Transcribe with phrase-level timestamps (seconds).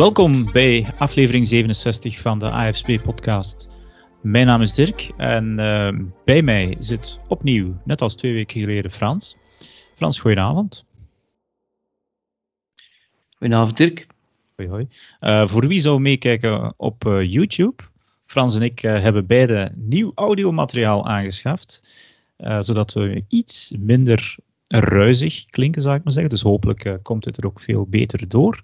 [0.00, 3.68] Welkom bij aflevering 67 van de AFSP-podcast.
[4.22, 5.88] Mijn naam is Dirk en uh,
[6.24, 9.36] bij mij zit opnieuw, net als twee weken geleden, Frans.
[9.96, 10.84] Frans, goedenavond.
[13.36, 14.06] Goedenavond, Dirk.
[14.56, 14.88] Hoi, hoi.
[15.20, 17.82] Uh, voor wie zou meekijken op uh, YouTube,
[18.26, 21.82] Frans en ik uh, hebben beide nieuw audiomateriaal aangeschaft,
[22.60, 24.36] zodat we iets minder
[24.66, 26.30] ruizig klinken, zou ik maar zeggen.
[26.30, 28.60] Dus hopelijk komt het er ook veel beter door.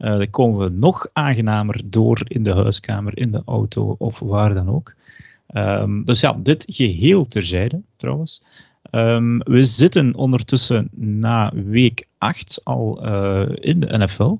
[0.00, 4.54] Uh, dan komen we nog aangenamer door in de huiskamer, in de auto of waar
[4.54, 4.94] dan ook.
[5.54, 8.42] Um, dus ja, dit geheel terzijde trouwens.
[8.90, 14.36] Um, we zitten ondertussen na week 8 al uh, in de NFL.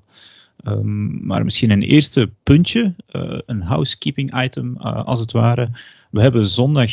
[0.64, 5.70] Um, maar misschien een eerste puntje, uh, een housekeeping item als het ware.
[6.10, 6.90] We hebben zondag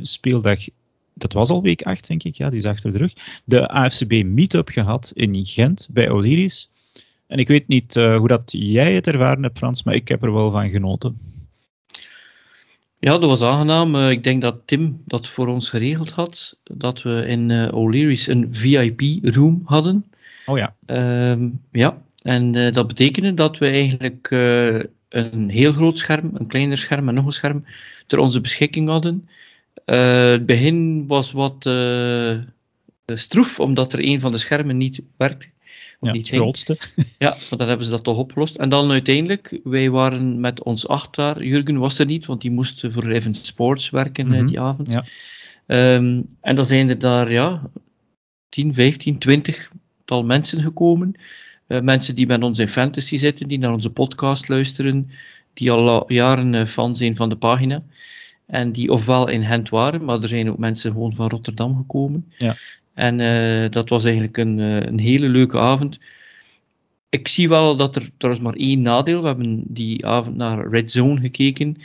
[0.00, 0.60] speeldag
[1.18, 3.12] dat was al week 8, denk ik, ja, die is achter de rug.
[3.44, 6.68] De AFCB Meetup gehad in Gent bij Osiris.
[7.28, 10.22] En ik weet niet uh, hoe dat jij het ervaren hebt, Frans, maar ik heb
[10.22, 11.18] er wel van genoten.
[12.98, 13.94] Ja, dat was aangenaam.
[13.94, 16.58] Uh, ik denk dat Tim dat voor ons geregeld had.
[16.62, 20.04] Dat we in uh, O'Leary's een VIP-room hadden.
[20.46, 20.74] Oh ja.
[20.86, 24.30] Uh, ja, en dat betekende dat we eigenlijk
[25.08, 27.64] een heel groot scherm, een kleiner scherm en nog een scherm
[28.06, 29.28] ter onze beschikking hadden.
[29.84, 31.70] het begin was wat
[33.06, 35.48] stroef, omdat er een van de schermen niet werkte
[36.00, 36.78] ja, niet het grootste.
[37.18, 38.56] Ja, maar dan hebben ze dat toch opgelost.
[38.56, 41.44] En dan uiteindelijk, wij waren met ons acht daar.
[41.44, 44.46] Jurgen was er niet, want die moest voor Even Sports werken mm -hmm.
[44.46, 44.92] die avond.
[44.92, 45.04] Ja.
[45.94, 47.70] Um, en dan zijn er daar ja,
[48.48, 49.72] 10, 15, 20
[50.04, 51.14] tal mensen gekomen.
[51.68, 55.10] Uh, mensen die met ons in fantasy zitten, die naar onze podcast luisteren,
[55.54, 57.82] die al jaren uh, fan zijn van de pagina.
[58.46, 62.32] En die ofwel in Gent waren, maar er zijn ook mensen gewoon van Rotterdam gekomen.
[62.36, 62.56] Ja.
[62.98, 66.00] En uh, dat was eigenlijk een, uh, een hele leuke avond.
[67.08, 69.20] Ik zie wel dat er, er is maar één nadeel.
[69.20, 71.76] We hebben die avond naar Red Zone gekeken.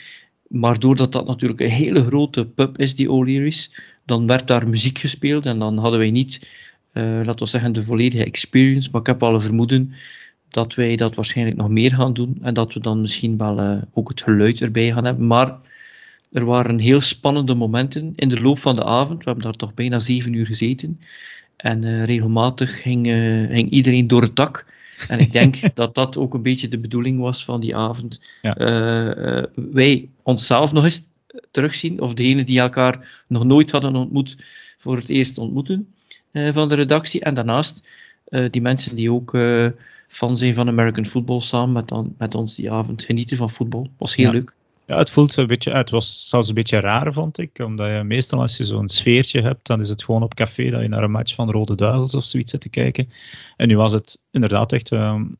[0.48, 3.72] Maar doordat dat natuurlijk een hele grote pub is, die O'Leary's,
[4.06, 5.46] dan werd daar muziek gespeeld.
[5.46, 6.50] En dan hadden wij niet,
[6.94, 8.90] uh, laten we zeggen, de volledige experience.
[8.92, 9.94] Maar ik heb al een vermoeden
[10.50, 12.38] dat wij dat waarschijnlijk nog meer gaan doen.
[12.42, 15.28] En dat we dan misschien wel ook het geluid erbij gaan hebben.
[15.28, 15.58] Maar
[16.34, 19.18] er waren heel spannende momenten in de loop van de avond.
[19.18, 21.00] We hebben daar toch bijna zeven uur gezeten.
[21.56, 24.66] En uh, regelmatig ging, uh, ging, iedereen door het dak.
[25.08, 28.22] En ik denk dat dat ook een beetje de bedoeling was van die avond.
[28.42, 28.58] Ja.
[28.58, 31.08] Uh, wij onszelf nog eens
[31.52, 34.38] terugzien, of degenen die elkaar nog nooit hadden ontmoet,
[34.78, 35.94] voor het eerst ontmoeten
[36.34, 37.22] van de redactie.
[37.22, 37.88] En daarnaast
[38.52, 39.38] die mensen die ook
[40.08, 43.90] fan zijn van American Football samen met, met ons die avond genieten van voetbal.
[43.98, 44.32] Was heel ja.
[44.32, 44.54] leuk.
[44.94, 45.72] Ja, het voelt een beetje.
[45.72, 47.60] Het was zelfs een beetje raar, vond ik.
[47.60, 50.82] Omdat je meestal als je zo'n sfeertje hebt, dan is het gewoon op café dat
[50.82, 53.10] je naar een match van Rode Duivels of zoiets zit te kijken.
[53.58, 55.38] En nu was het inderdaad echt um,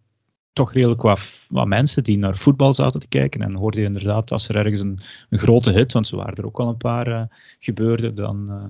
[0.54, 3.42] toch redelijk wat, wat, mensen die naar voetbal zaten te kijken.
[3.42, 5.00] En hoorde je inderdaad, als er ergens een,
[5.30, 7.22] een grote hit, want ze waren er ook wel een paar uh,
[7.60, 8.64] gebeurde, dan uh,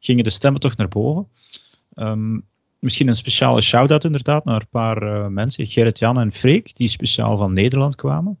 [0.00, 1.28] gingen de stemmen toch naar boven.
[1.94, 2.44] Um,
[2.80, 7.36] misschien een speciale shout-out inderdaad naar een paar uh, mensen, Gerrit-Jan en Freek, die speciaal
[7.36, 8.38] van Nederland kwamen.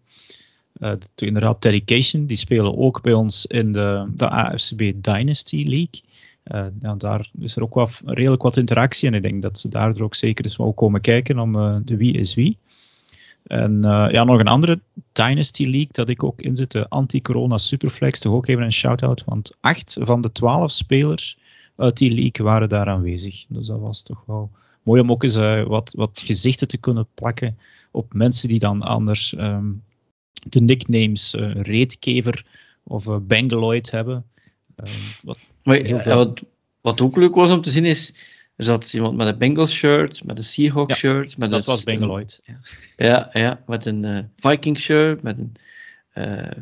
[0.80, 6.02] Uh, inderdaad, Dedication, die spelen ook bij ons in de, de AFCB Dynasty League.
[6.80, 10.00] Ja, daar is er ook wel redelijk wat interactie en ik denk dat ze daar
[10.00, 12.58] ook zeker eens wel komen kijken om uh, de wie is wie.
[13.42, 14.80] En ja, nog een andere
[15.12, 19.24] Dynasty League dat ik ook in zit, de Anti-Corona Superflex, toch ook even een shout-out,
[19.24, 21.38] want acht van de twaalf spelers
[21.76, 23.44] uit die league waren daar aanwezig.
[23.48, 24.50] Dus dat was toch wel
[24.82, 25.36] mooi om ook eens
[25.66, 27.58] wat, wat gezichten te kunnen plakken
[27.90, 29.82] op mensen die dan anders um,
[30.48, 32.44] de nicknames uh, Reetkever
[32.82, 34.24] of uh, Bangaloid hebben.
[34.84, 36.42] Uh, wat, maar, ja, wat,
[36.80, 38.14] wat, ook leuk was om te zien is,
[38.56, 41.38] er zat iemand met een Bengals shirt, met een Seahawk ja, shirt.
[41.38, 42.40] Met dat een, was Bangaloid.
[42.44, 42.58] Ja.
[42.96, 45.56] ja, ja, met een Viking shirt, met een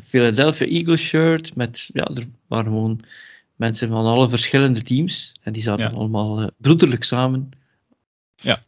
[0.03, 1.55] Philadelphia Eagles shirt.
[1.55, 2.99] Met, ja, er waren gewoon
[3.55, 5.35] mensen van alle verschillende teams.
[5.41, 7.49] En die zaten allemaal broederlijk samen.
[8.35, 8.63] Ja,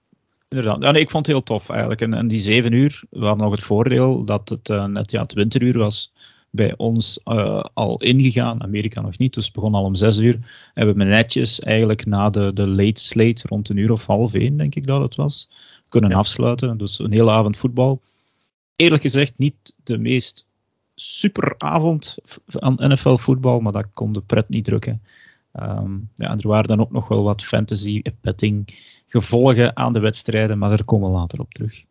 [0.56, 0.84] Inderdaad.
[0.84, 2.02] Ja, nee, ik vond het heel tof eigenlijk.
[2.02, 5.22] En, en die zeven uur, we hadden nog het voordeel dat het uh, net ja,
[5.22, 6.12] het winteruur was
[6.50, 10.34] bij ons uh, al ingegaan, Amerika nog niet, dus het begon al om zes uur.
[10.34, 10.42] En
[10.74, 14.58] we hebben netjes eigenlijk na de, de late slate, rond een uur of half één
[14.58, 15.50] denk ik dat het was,
[15.90, 16.16] kunnen ja.
[16.16, 16.78] afsluiten.
[16.78, 18.02] Dus een hele avond voetbal.
[18.76, 20.48] Eerlijk gezegd niet de meest
[20.96, 22.18] superavond
[22.48, 25.02] aan NFL voetbal, maar dat kon de pret niet drukken.
[25.60, 28.76] Um, ja, en er waren dan ook nog wel wat fantasy betting
[29.08, 31.84] gevolgen aan de wedstrijden, maar daar komen we later op terug.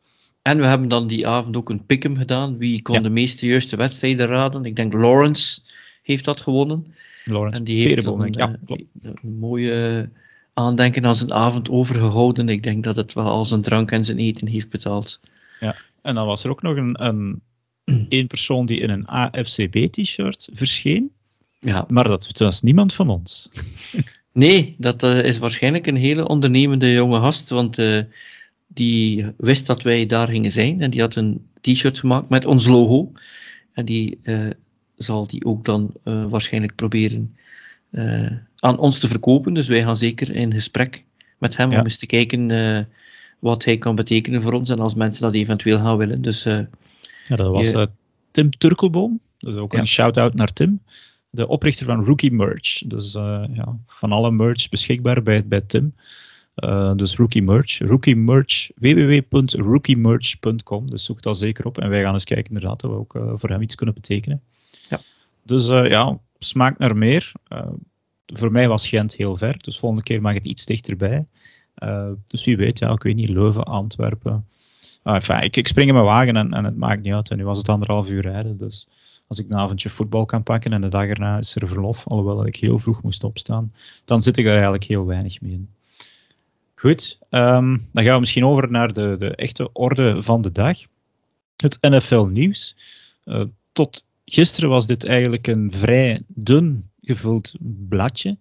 [0.43, 2.59] En we hebben dan die avond ook een pick'em gedaan.
[2.59, 3.01] Wie kon ja.
[3.01, 4.65] de meeste juiste wedstrijden raden?
[4.65, 5.61] Ik denk Lawrence
[6.03, 6.95] heeft dat gewonnen.
[7.25, 10.09] Lawrence en die heeft een, ja, een, een, mooie
[10.55, 12.49] aandenken aan zijn avond overgehouden.
[12.49, 15.21] Ik denk dat het wel al zijn drank en zijn eten heeft betaald.
[15.61, 17.43] Ja, En dan was er ook nog een, een,
[18.09, 21.13] een persoon die in een AFCB-t-shirt verscheen.
[21.65, 21.85] Ja.
[21.89, 23.49] Maar dat was niemand van ons.
[24.35, 28.01] Nee, dat uh, is waarschijnlijk een hele ondernemende jonge gast, want uh,
[28.67, 32.67] die wist dat wij daar gingen zijn en die had een t-shirt gemaakt met ons
[32.67, 33.13] logo.
[33.73, 34.51] En die uh,
[34.97, 37.37] zal die ook dan waarschijnlijk proberen
[38.59, 39.55] aan ons te verkopen.
[39.55, 41.05] Dus wij gaan zeker in gesprek
[41.39, 42.89] met hem om eens te kijken
[43.39, 46.23] wat hij kan betekenen voor ons en als mensen dat eventueel gaan willen.
[46.23, 47.87] Dus, ja, dat was
[48.31, 49.21] Tim Turkelboom.
[49.39, 50.81] Dus ook een shout-out naar Tim
[51.35, 52.83] de oprichter van Rookie Merch.
[52.87, 55.95] Dus uh, ja, van alle merch beschikbaar bij, bij Tim.
[56.57, 57.79] Uh, dus Rookie Merch.
[57.79, 60.91] Rookie Merch, www.rookiemerch.com.
[60.91, 61.79] Dus zoek dat zeker op.
[61.79, 64.43] En wij gaan eens kijken inderdaad dat we ook uh, voor hem iets kunnen betekenen.
[64.89, 65.01] Ja.
[65.43, 67.33] Dus ja, smaakt naar meer.
[68.27, 71.25] voor mij was Gent heel ver, dus volgende keer mag het iets dichterbij.
[72.27, 74.47] dus wie weet, ja, ik weet niet, Leuven, Antwerpen.
[75.03, 77.31] Ah, enfin, ik, ik spring in mijn wagen en, en het maakt niet uit.
[77.31, 78.89] En nu was het anderhalf uur rijden, dus
[79.27, 82.47] als ik een avondje voetbal kan pakken en de dag erna is er verlof, alhoewel
[82.47, 83.73] ik heel vroeg moest opstaan,
[84.05, 85.69] dan zit ik er eigenlijk heel weinig mee in.
[86.75, 90.79] Goed, um, dan gaan we misschien over naar de, de echte orde van de dag.
[91.57, 92.77] Het NFL-nieuws.
[93.25, 93.43] Eh,
[93.73, 97.55] tot gisteren was dit eigenlijk een vrij dun gevuld
[97.89, 98.37] bladje.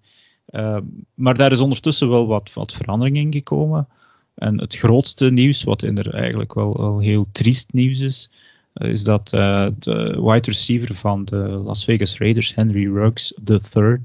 [0.50, 0.78] Uh,
[1.14, 3.88] maar daar is ondertussen wel wat, wat verandering in gekomen.
[4.36, 8.30] En het grootste nieuws, wat er eigenlijk wel, wel heel triest nieuws is,
[8.74, 13.98] is dat uh, de wide receiver van de Las Vegas Raiders, Henry Ruggs III,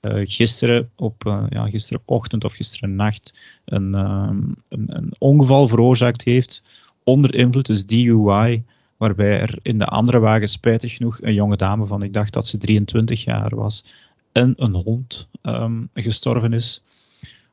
[0.00, 3.34] uh, gisteren op, ja, gisterenochtend of gisteren nacht
[3.64, 6.62] een, um, een, een, ongeval veroorzaakt heeft
[7.04, 8.62] onder invloed, dus DUI,
[8.96, 12.46] waarbij er in de andere wagen spijtig genoeg een jonge dame van, ik dacht dat
[12.46, 13.84] ze 23 jaar was,
[14.32, 16.82] en een hond um, gestorven is.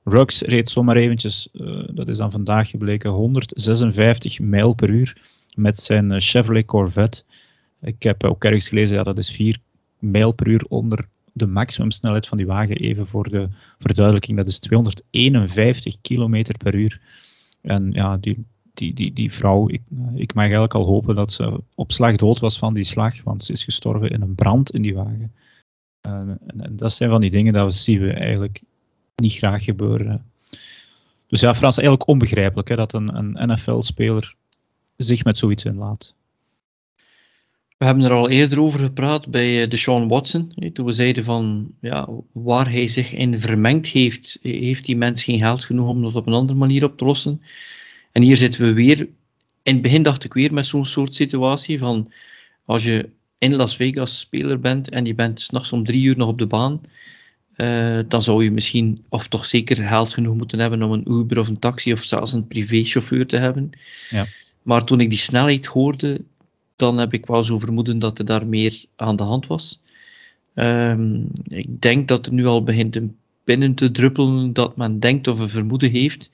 [0.03, 1.49] Ruggs reed zomaar eventjes,
[1.91, 7.23] dat is dan vandaag gebleken, 156 mijl per uur met zijn eh, Chevrolet Corvette.
[7.81, 9.57] Ik heb ook ergens gelezen, ja, dat is 4
[9.99, 12.75] mijl per uur onder de maximumsnelheid van die wagen.
[12.75, 13.49] Even voor de
[13.79, 17.01] verduidelijking, dat is 251 kilometer per uur.
[17.61, 19.81] En ja, die, die, die, die vrouw, ik,
[20.15, 23.45] ik mag eigenlijk al hopen dat ze op slag dood was van die slag, want
[23.45, 25.33] ze is gestorven in een brand in die wagen.
[26.01, 28.61] En, en, dat zijn van die dingen dat we, zien we eigenlijk
[29.15, 30.25] niet graag gebeuren.
[31.27, 34.35] Dus ja, Frans, eigenlijk onbegrijpelijk hè, dat een, een NFL-speler
[35.03, 36.13] zich met zoiets inlaat.
[37.77, 40.53] We hebben er al eerder over gepraat bij eh, de Sean Watson.
[40.73, 45.39] Toen we zeiden van ja, waar hij zich in vermengd heeft, heeft die mens geen
[45.39, 47.41] geld genoeg om dat op een andere manier op te lossen.
[48.11, 48.99] En hier zitten we weer.
[49.63, 52.11] In het begin dacht ik weer met zo'n soort situatie van
[52.65, 56.29] als je in Las Vegas speler bent en je bent s'nachts om drie uur nog
[56.29, 56.81] op de baan,
[57.55, 61.39] uh, dan zou je misschien, of toch zeker geld genoeg moeten hebben om een Uber
[61.39, 63.69] of een taxi of zelfs een privéchauffeur te hebben.
[64.09, 64.25] Ja.
[64.61, 66.21] Maar toen ik die snelheid hoorde,
[66.75, 69.79] dan heb ik wel zo vermoeden dat er daar meer aan de hand was.
[70.55, 72.99] Um, ik denk dat er nu al begint
[73.43, 76.31] binnen te druppelen dat men denkt of een vermoeden heeft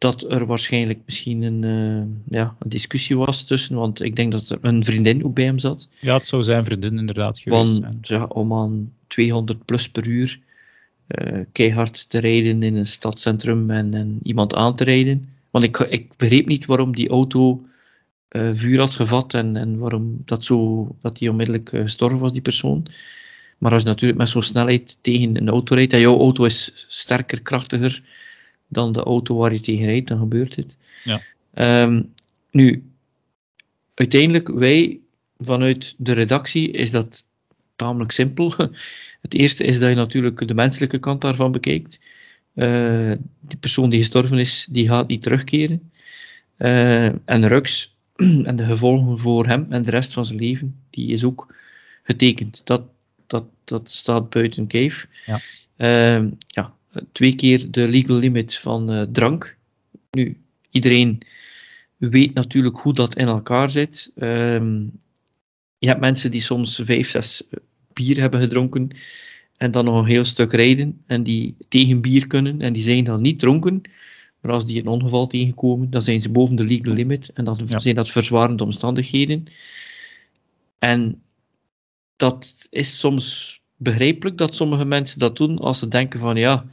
[0.00, 4.48] dat er waarschijnlijk misschien een, uh, ja, een discussie was tussen, want ik denk dat
[4.48, 5.88] er een vriendin ook bij hem zat.
[6.00, 7.98] Ja, het zou zijn vriendin inderdaad geweest zijn.
[8.00, 10.40] Ja, om aan 200 plus per uur
[11.08, 15.28] uh, keihard te rijden in een stadcentrum en, en iemand aan te rijden.
[15.50, 17.64] Want ik, ik begreep niet waarom die auto
[18.30, 22.32] uh, vuur had gevat en, en waarom dat, zo, dat die onmiddellijk uh, gestorven was,
[22.32, 22.86] die persoon.
[23.58, 26.86] Maar als je natuurlijk met zo'n snelheid tegen een auto rijdt en jouw auto is
[26.88, 28.02] sterker, krachtiger
[28.68, 30.76] dan de auto waar je tegen rijdt, dan gebeurt het.
[31.04, 31.22] Ja.
[31.82, 32.12] Um,
[32.50, 32.90] nu,
[33.94, 34.98] uiteindelijk, wij
[35.38, 37.24] vanuit de redactie is dat
[37.76, 38.54] tamelijk simpel.
[39.20, 41.98] Het eerste is dat je natuurlijk de menselijke kant daarvan bekijkt.
[42.54, 45.90] Uh, die persoon die gestorven is, die gaat niet terugkeren.
[46.58, 47.96] Uh, en Rux
[48.48, 51.54] en de gevolgen voor hem en de rest van zijn leven, die is ook
[52.02, 52.60] getekend.
[52.64, 52.82] Dat,
[53.26, 55.06] dat, dat staat buiten kijf.
[55.26, 55.40] Ja.
[55.76, 56.74] Uh, ja,
[57.12, 59.56] twee keer de legal limit van drank.
[60.10, 60.36] Nu,
[60.70, 61.22] iedereen
[61.96, 64.12] weet natuurlijk hoe dat in elkaar zit.
[64.16, 64.82] Ehm,
[65.78, 67.42] je hebt mensen die soms vijf, zes
[67.92, 68.90] bier hebben gedronken
[69.60, 73.04] en dan nog een heel stuk rijden en die tegen bier kunnen en die zijn
[73.04, 73.80] dan niet dronken,
[74.40, 77.58] maar als die een ongeval tegenkomen, dan zijn ze boven de legal limit en dan
[77.76, 79.44] zijn dat verzwarende omstandigheden.
[80.78, 81.22] En
[82.16, 86.66] dat is soms begrijpelijk dat sommige mensen dat doen als ze denken van ja,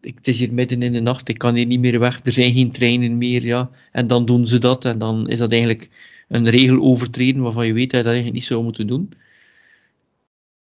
[0.00, 2.52] het is hier midden in de nacht, ik kan hier niet meer weg, er zijn
[2.52, 3.70] geen treinen meer, ja.
[3.92, 5.90] En dan doen ze dat en dan is dat eigenlijk
[6.28, 9.12] een regel overtreden waarvan je weet dat je dat eigenlijk niet zou moeten doen.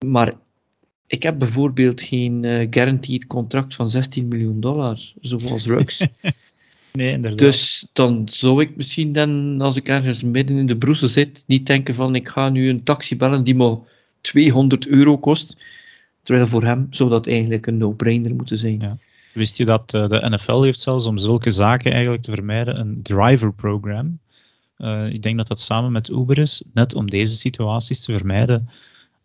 [0.07, 0.35] Maar
[1.09, 6.01] ik heb bijvoorbeeld geen uh, guaranteed contract van 16 miljoen dollar, zoals Rux.
[6.93, 7.39] Nee, inderdaad.
[7.39, 11.67] Dus dan zou ik misschien dan, als ik ergens midden in de broesel zit, niet
[11.67, 13.79] denken van ik ga nu een taxi bellen die me
[14.21, 15.57] 200 euro kost.
[16.23, 18.81] Terwijl voor hem zou dat eigenlijk een no-brainer moeten zijn.
[18.81, 18.97] Ja.
[19.35, 23.03] Wist je dat uh, de NFL heeft zelfs om zulke zaken eigenlijk te vermijden een
[23.03, 24.19] driver program?
[24.79, 28.69] Uh, ik denk dat dat samen met Uber is, net om deze situaties te vermijden,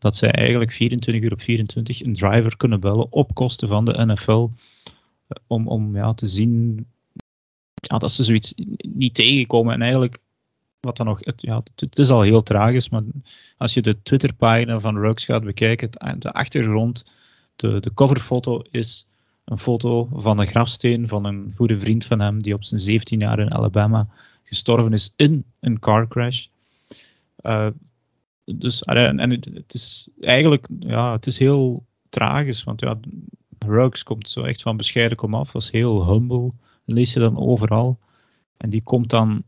[0.04, 4.06] dat zij eigenlijk 24 uur op 24 een driver kunnen bellen op kosten van de
[4.06, 4.50] NFL,
[5.48, 6.86] om, om ja, te zien
[7.74, 9.74] ja, dat ze zoiets niet tegenkomen.
[9.74, 10.18] En eigenlijk,
[10.80, 13.04] wat dan nog, het, ja, het, is al heel tragisch, maar
[13.58, 17.06] als je de Twitterpagina van Rux gaat bekijken, de achtergrond,
[17.56, 19.08] de, de coverfoto is
[19.46, 23.20] een foto van een grafsteen van een goede vriend van hem, die op zijn 17
[23.20, 24.08] jaar in Alabama
[24.44, 26.46] gestorven is in een car crash.
[27.42, 27.68] Uh,
[28.46, 33.00] dus, en, en het, is eigenlijk, ja, het is heel tragisch, want ja,
[33.60, 36.52] Ruggs komt zo echt van bescheiden kom af, was heel humble,
[36.86, 38.00] lees je dan overal.
[38.58, 39.44] En die komt dan,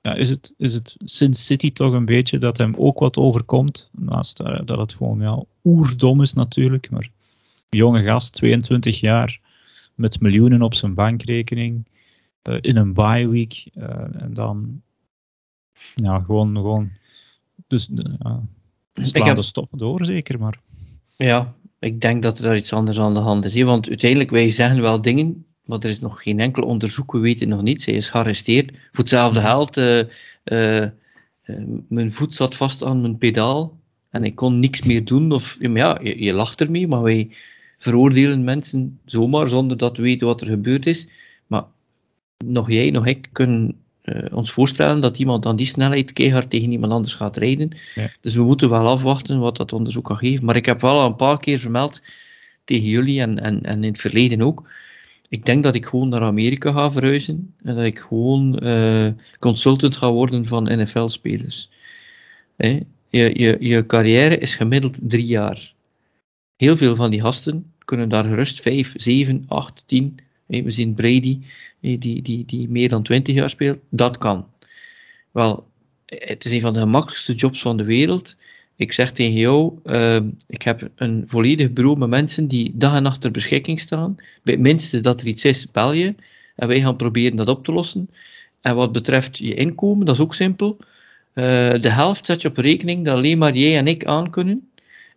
[0.00, 3.90] ja, is het, is het Sin City toch een beetje dat hem ook wat overkomt,
[3.92, 7.10] naast uh, dat het gewoon ja, oerdom is natuurlijk, maar
[7.68, 9.40] jonge gast, 22 jaar,
[9.94, 11.86] met miljoenen op zijn bankrekening,
[12.48, 14.82] uh, in een bye week, uh, en dan
[15.94, 16.90] ja, gewoon, gewoon
[17.70, 17.88] dus
[18.22, 18.42] ja,
[18.94, 19.36] slaan heb...
[19.36, 20.60] de stoppen door zeker, maar...
[21.16, 23.62] Ja, ik denk dat er daar iets anders aan de hand is.
[23.62, 27.48] Want uiteindelijk, wij zeggen wel dingen, maar er is nog geen enkel onderzoek, we weten
[27.48, 27.86] nog niets.
[27.86, 28.70] Hij is gearresteerd.
[28.70, 29.98] Voor hetzelfde geld, uh,
[30.44, 30.86] uh,
[31.88, 33.78] mijn voet zat vast aan mijn pedaal
[34.10, 35.32] en ik kon niks meer doen.
[35.32, 37.30] Of, ja, je, je lacht ermee, maar wij
[37.78, 41.08] veroordelen mensen zomaar zonder dat we weten wat er gebeurd is.
[41.46, 41.64] Maar
[42.44, 43.74] nog jij, nog ik kunnen
[44.32, 47.76] ons voorstellen dat iemand aan die snelheid keihard tegen iemand anders gaat rijden.
[47.94, 48.10] Ja.
[48.20, 50.44] Dus we moeten wel afwachten wat dat onderzoek kan geven.
[50.44, 52.02] Maar ik heb wel al een paar keer vermeld
[52.64, 54.68] tegen jullie en, en, en in het verleden ook.
[55.28, 59.96] Ik denk dat ik gewoon naar Amerika ga verhuizen en dat ik gewoon uh, consultant
[59.96, 61.70] ga worden van NFL-spelers.
[62.56, 65.72] Je, je, je carrière is gemiddeld drie jaar.
[66.56, 70.18] Heel veel van die gasten kunnen daar gerust vijf, zeven, acht, tien.
[70.50, 71.38] We zien Brady,
[71.80, 74.46] die, die, die meer dan 20 jaar speelt, dat kan.
[75.30, 75.66] Wel,
[76.06, 78.36] het is een van de gemakkelijkste jobs van de wereld.
[78.76, 83.02] Ik zeg tegen jou, uh, ik heb een volledig bureau met mensen die dag en
[83.02, 84.16] nacht ter beschikking staan.
[84.42, 86.14] Bij het minste dat er iets is, bel je.
[86.56, 88.10] En wij gaan proberen dat op te lossen.
[88.60, 90.76] En wat betreft je inkomen, dat is ook simpel.
[91.34, 91.44] Uh,
[91.80, 94.68] de helft zet je op rekening dat alleen maar jij en ik aan kunnen.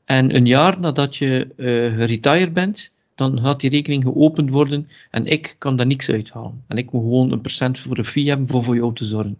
[0.05, 5.25] En een jaar nadat je uh, geretired bent, dan gaat die rekening geopend worden en
[5.25, 6.63] ik kan daar niks uithalen.
[6.67, 9.37] En ik moet gewoon een procent voor de fee hebben voor voor jou te zorgen.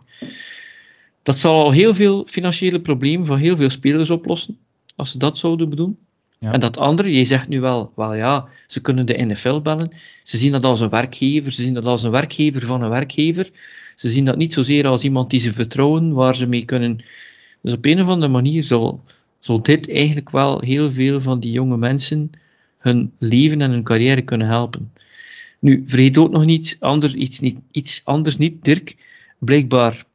[1.24, 4.58] Dat zal al heel veel financiële problemen van heel veel spelers oplossen,
[4.96, 5.98] als ze dat zouden doen.
[6.40, 6.52] Ja.
[6.52, 9.92] En dat andere, je zegt nu wel, wel ja, ze kunnen de NFL bellen.
[10.24, 13.50] Ze zien dat als een werkgever, ze zien dat als een werkgever van een werkgever.
[13.96, 17.04] Ze zien dat niet zozeer als iemand die ze vertrouwen, waar ze mee kunnen.
[17.62, 19.04] Dus op een of andere manier zal,
[19.40, 22.32] zal dit eigenlijk wel heel veel van die jonge mensen
[22.84, 24.92] hun leven en hun carrière kunnen helpen.
[25.60, 28.96] Nu, vergeet ook nog iets anders, iets, niet, iets anders niet, Dirk.
[29.40, 30.06] Blijkbaar,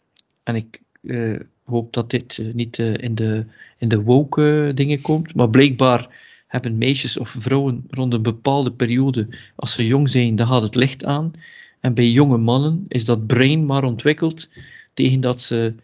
[0.43, 3.45] en ik uh, hoop dat dit uh, niet uh, in de,
[3.79, 6.09] in de woke dingen komt, maar blijkbaar
[6.47, 10.75] hebben meisjes of vrouwen rond een bepaalde periode, als ze jong zijn, dan gaat het
[10.75, 11.33] licht aan.
[11.81, 14.49] En bij jonge mannen is dat brein maar ontwikkeld
[14.95, 15.75] tegen dat ze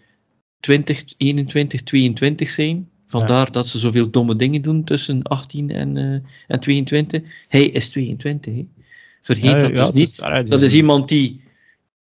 [0.60, 2.88] 20, 21, 22 zijn.
[3.18, 7.23] Vandaar dat ze zoveel domme dingen doen tussen 18 en, uh, en 22.
[7.49, 8.54] Hij is 22.
[8.54, 8.66] Hè.
[9.23, 10.09] Vergeet ja, dat ja, dus niet.
[10.09, 11.40] Is, dat is iemand die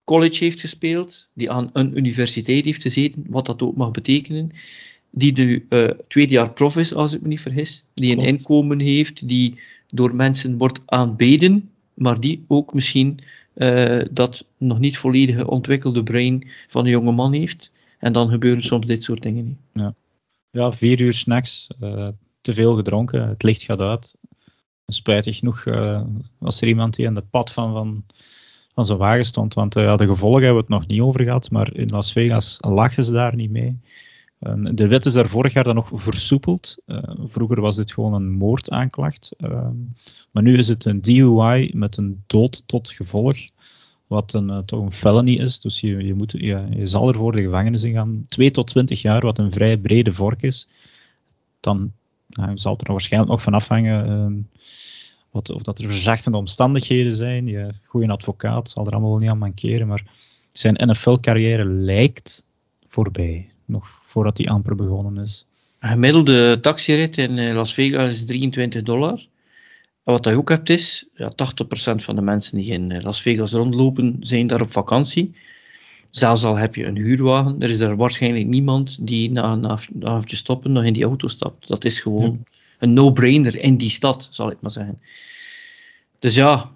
[0.03, 4.51] college heeft gespeeld, die aan een universiteit heeft gezeten, wat dat ook mag betekenen.
[5.09, 7.83] Die de uh, tweede jaar prof is, als ik me niet vergis.
[7.93, 13.19] Die een inkomen heeft, die door mensen wordt aanbeden, maar die ook misschien
[13.55, 17.71] uh, dat nog niet volledige ontwikkelde brein van een jonge man heeft.
[17.99, 19.57] En dan gebeuren soms dit soort dingen niet.
[19.73, 19.95] Ja
[20.51, 22.07] ja, vier uur s'nachts, uh,
[22.41, 24.15] te veel gedronken, het licht gaat uit.
[24.85, 26.01] Spijtig genoeg uh,
[26.37, 28.05] was er iemand die aan de pad van, van,
[28.73, 31.75] van zijn wagen stond, want de gevolgen hebben we het nog niet over gehad, maar
[31.75, 33.79] in Las Vegas lachen ze daar niet mee.
[34.71, 36.77] de wet is daar vorig jaar dan nog versoepeld.
[37.27, 39.35] vroeger was dit gewoon een moordaanklacht,
[40.31, 43.37] maar nu is het een DUI met een dood tot gevolg
[44.09, 45.59] wat een, uh, toch een felony is.
[45.59, 48.25] Dus je, je, moet, je, je zal er voor de gevangenis in gaan.
[48.27, 50.67] 2 tot 20 jaar, wat een vrij brede vork is.
[51.59, 51.91] Dan
[52.27, 54.43] nou, zal het er waarschijnlijk nog van afhangen uh,
[55.31, 57.47] wat, of dat er verzachtende omstandigheden zijn.
[57.47, 59.87] Je goede advocaat zal er allemaal niet aan mankeren.
[59.87, 60.03] Maar
[60.51, 62.43] zijn NFL-carrière lijkt
[62.87, 63.49] voorbij.
[63.65, 65.45] Nog voordat die amper begonnen is.
[65.79, 69.27] Een gemiddelde taxirit in eh, Las Vegas is 23 dollar
[70.11, 71.35] wat je ook hebt is, ja, 80%
[71.95, 75.35] van de mensen die in eh, Las Vegas rondlopen, zijn daar op vakantie.
[76.09, 79.69] Zelfs al heb je een huurwagen, er is er waarschijnlijk niemand die na een
[80.05, 81.67] avondje stoppen nog in die auto stapt.
[81.67, 82.43] Dat is gewoon
[82.79, 85.01] een no-brainer in die stad, zal ik maar zeggen.
[86.19, 86.71] Dus ja,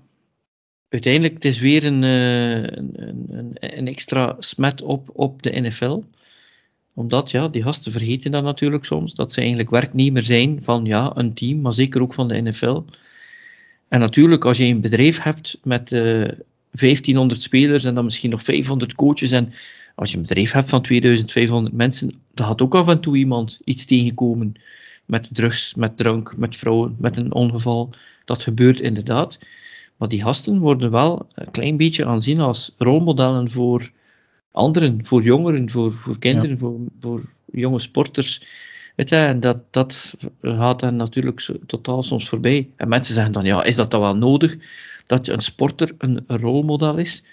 [0.90, 6.02] uiteindelijk het is weer een, eh, een, een, een extra smet op, op de NFL
[6.94, 11.12] omdat ja, die gasten vergeten dat natuurlijk soms, dat ze eigenlijk werknemer zijn van ja,
[11.16, 12.82] een team, maar zeker ook van de NFL.
[13.94, 16.38] En natuurlijk, als je een bedrijf hebt met uh, eh,
[16.72, 19.54] 1500 spelers en dan misschien nog 500 coaches, en
[19.96, 23.60] als je een bedrijf hebt van 2500 mensen, dan gaat ook af en toe iemand
[23.64, 24.54] iets tegenkomen
[25.06, 27.90] met drugs, met drank, met vrouwen, met een ongeval.
[28.26, 29.40] Dat gebeurt inderdaad.
[29.98, 33.92] Maar die gasten worden wel een klein beetje aanzien als rolmodellen voor
[34.52, 37.22] anderen, voor jongeren, voor, voor kinderen, voor, voor
[37.52, 38.42] jonge sporters.
[38.96, 42.70] Weet je, en dat, dat gaat dan natuurlijk totaal soms voorbij.
[42.76, 44.58] En mensen zeggen dan, ja, is dat dan wel nodig
[45.08, 47.24] dat een sporter een, rolmodel is?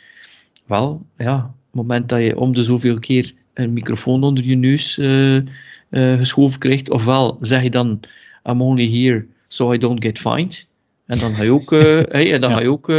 [0.67, 4.57] Wel, ja, op het moment dat je om de zoveel keer een microfoon onder je
[4.57, 5.43] neus uh, uh,
[5.90, 8.00] geschoven krijgt, ofwel zeg je dan,
[8.45, 10.67] I'm only here so I don't get fined.
[11.07, 11.81] En dan ga je ook, uh,
[12.14, 12.93] hey, en dan ga je ook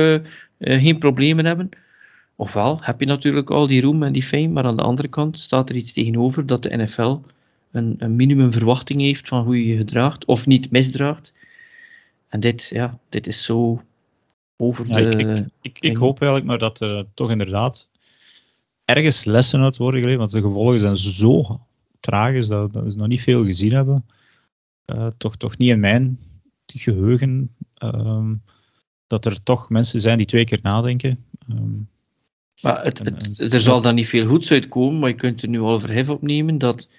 [0.59, 1.69] geen problemen hebben.
[2.35, 5.39] Ofwel heb je natuurlijk al die roem en die fame, maar aan de andere kant
[5.39, 7.17] staat er iets tegenover dat de NFL
[7.71, 11.33] een, een minimum verwachting heeft van hoe je je gedraagt of niet misdraagt.
[12.27, 13.81] En dit, ja, dit is zo
[14.57, 15.01] over de.
[15.01, 17.87] Ik, ik, ik, hoop eigenlijk maar dat er toch inderdaad
[18.85, 21.59] ergens lessen uit worden geleerd, want de gevolgen zijn zo
[21.99, 24.05] tragisch dat, dat we nog niet veel gezien hebben.
[24.85, 26.19] Uh, toch, toch niet in mijn
[26.65, 27.55] geheugen.
[27.83, 28.31] Uh,
[29.07, 31.25] dat er toch mensen zijn die twee keer nadenken.
[31.49, 31.89] Um,
[32.61, 35.79] maar het, er zal dan niet veel goeds uitkomen, maar je kunt er nu al
[35.79, 36.89] verhef opnemen dat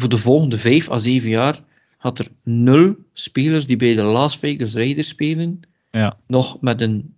[0.00, 1.60] voor de volgende vijf à zeven jaar
[1.96, 6.18] had er nul spelers die bij de Las Vegas Raiders spelen, ja.
[6.26, 7.14] nog met een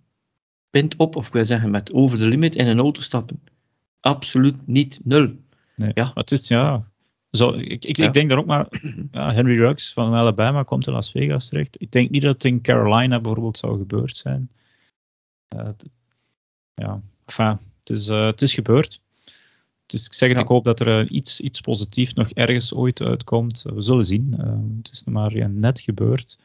[0.69, 3.43] pint op, of ik wil zeggen met over de limit in een auto stappen.
[3.99, 5.35] Absoluut niet nul.
[5.75, 6.11] Nee, ja.
[6.13, 6.91] het is, ja,
[7.31, 8.67] zo, ik, ik, ik denk daar ook maar,
[9.11, 11.81] ja, Henry Ruggs van Alabama komt in Las Vegas terecht.
[11.81, 14.49] Ik denk niet dat het in Carolina bijvoorbeeld zou gebeurd zijn.
[15.55, 15.69] Uh,
[16.73, 19.01] ja, enfin, het is, uh, het is gebeurd.
[19.91, 23.01] Dus ik zeg het, ik hoop dat er uh, iets, iets positiefs nog ergens ooit
[23.01, 23.61] uitkomt.
[23.73, 24.35] We zullen zien.
[24.39, 24.45] Uh,
[24.77, 26.37] het is maar ja, net gebeurd.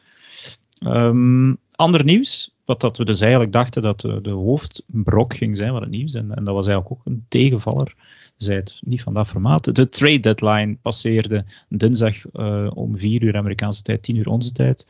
[0.80, 5.70] Um, ander nieuws, wat dat we dus eigenlijk dachten dat de, de hoofdbrok ging zijn
[5.70, 6.14] van het nieuws.
[6.14, 7.94] En, en dat was eigenlijk ook een tegenvaller.
[8.36, 9.74] Zij het niet van dat formaat.
[9.74, 14.86] De trade deadline passeerde dinsdag uh, om 4 uur Amerikaanse tijd, 10 uur onze tijd.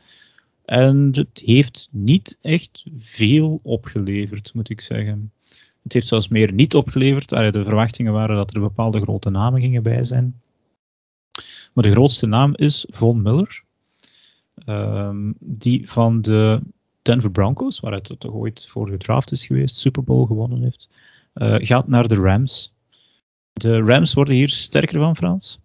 [0.65, 5.31] En het heeft niet echt veel opgeleverd, moet ik zeggen.
[5.87, 7.29] Het heeft zelfs meer niet opgeleverd.
[7.29, 10.41] De verwachtingen waren dat er bepaalde grote namen gingen bij zijn.
[11.73, 13.63] Maar de grootste naam is Von Miller.
[14.65, 16.61] Um, die van de
[17.01, 20.89] Denver Broncos, waar hij toch ooit voor gedraft is geweest, Super Bowl gewonnen heeft,
[21.35, 22.73] uh, gaat naar de Rams.
[23.53, 25.59] De Rams worden hier sterker van, Frans?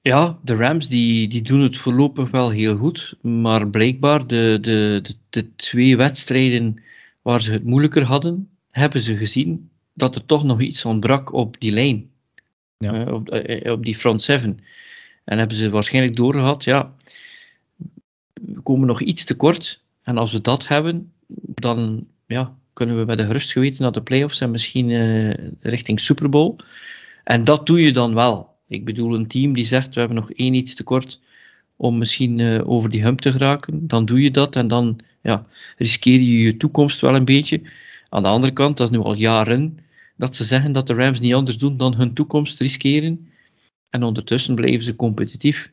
[0.00, 3.16] Ja, de Rams die, die doen het voorlopig wel heel goed.
[3.20, 6.82] Maar blijkbaar de, de, de twee wedstrijden
[7.24, 11.60] waar ze het moeilijker hadden, hebben ze gezien dat er toch nog iets ontbrak op
[11.60, 12.10] die lijn.
[12.78, 13.06] Ja.
[13.06, 14.58] Uh, op, uh, op, die front seven.
[15.24, 16.94] En hebben ze waarschijnlijk doorgehad, ja,
[18.32, 19.82] we komen nog iets tekort.
[20.02, 21.12] En als we dat hebben,
[21.54, 26.00] dan ja, kunnen we met de gerust geweten naar de playoffs en misschien uh, richting
[26.00, 26.56] Super Bowl.
[27.24, 28.54] En dat doe je dan wel.
[28.68, 31.20] Ik bedoel, een team die zegt we hebben nog één iets tekort
[31.76, 35.46] om misschien uh, over die hump te geraken, dan doe je dat en dan ja,
[35.76, 37.60] riskeer je je toekomst wel een beetje.
[38.08, 39.78] Aan de andere kant, dat is nu al jaren
[40.16, 43.28] dat ze zeggen dat de Rams niet anders doen dan hun toekomst riskeren.
[43.90, 45.70] En ondertussen blijven ze competitief.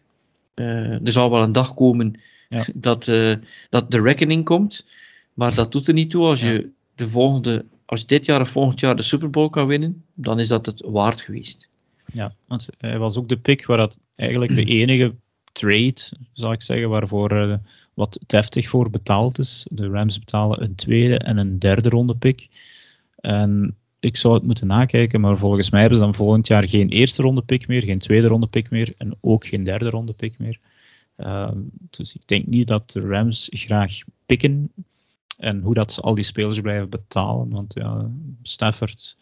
[0.56, 2.66] Uh, er zal wel een dag komen ja.
[2.74, 3.36] dat, uh,
[3.70, 4.86] dat de reckoning komt,
[5.34, 6.26] maar dat doet er niet toe.
[6.26, 9.68] Als je, de volgende, als je dit jaar of volgend jaar de Super Bowl kan
[9.68, 11.70] winnen, dan is dat het waard geweest.
[12.14, 15.14] Ja, want hij was ook de pick waar dat eigenlijk de enige
[15.52, 15.96] trade,
[16.34, 17.56] zal ik zeggen, waarvoor uh,
[17.94, 19.68] wat deftig voor betaald is.
[19.70, 22.50] De Rams betalen een tweede en een derde ronde pick.
[23.16, 26.90] En ik zou het moeten nakijken, maar volgens mij hebben ze dan volgend jaar geen
[26.90, 30.40] eerste ronde pick meer, geen tweede ronde pick meer en ook geen derde ronde pick
[30.40, 30.60] meer.
[31.18, 31.52] Uh,
[31.90, 33.92] dus ik denk niet dat de Rams graag
[34.26, 34.72] pikken
[35.38, 37.50] en hoe dat ze al die spelers blijven betalen.
[37.50, 38.10] Want ja,
[38.42, 39.18] Stafford,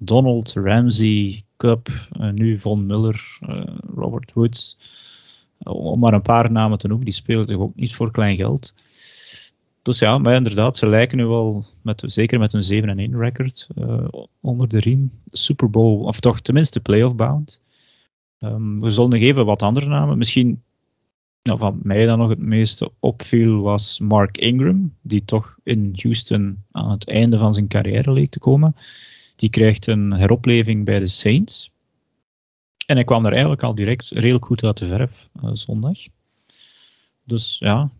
[0.00, 3.62] Donald, Ramsey, Cup, nu Von Miller, uh,
[3.94, 4.76] Robert Woods
[5.62, 8.74] om maar een paar namen te noemen, die spelen toch ook niet voor klein geld.
[9.82, 13.68] Dus ja, maar inderdaad, ze lijken nu wel, met, zeker met een 7 1 record,
[13.78, 14.08] uh,
[14.40, 15.10] onder de riem.
[15.30, 17.60] Super Bowl, of toch tenminste playoff bound.
[18.40, 20.18] Um, we zullen nog even wat andere namen.
[20.18, 20.62] Misschien
[21.42, 26.64] nou, wat mij dan nog het meeste opviel was Mark Ingram, die toch in Houston
[26.70, 28.76] aan het einde van zijn carrière leek te komen.
[29.36, 31.72] Die krijgt een heropleving bij de Saints.
[32.88, 35.98] En hij kwam er eigenlijk al direct redelijk goed uit de verf uh, zondag.
[37.24, 37.90] Dus ja,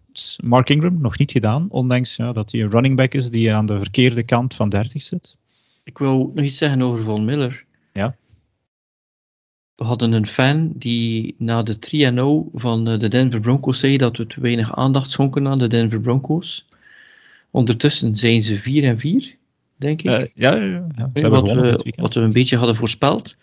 [0.43, 3.67] Mark Ingram nog niet gedaan, ondanks ja, dat hij een running back is die aan
[3.67, 5.37] de verkeerde kant van 30 zit.
[5.85, 7.65] Ik wil nog iets zeggen over Von Miller.
[7.93, 8.17] Ja.
[9.75, 14.17] We hadden een fan die na de 3-0 van eh, de Denver Broncos zei dat
[14.17, 16.67] we te weinig aandacht schonken aan de Denver Broncos.
[17.51, 19.37] Ondertussen zijn ze 4 en 4,
[19.77, 20.11] denk ik.
[20.11, 21.11] Uh, ja, ja, ja.
[21.15, 23.37] Ze wat, we, wat we een beetje hadden voorspeld.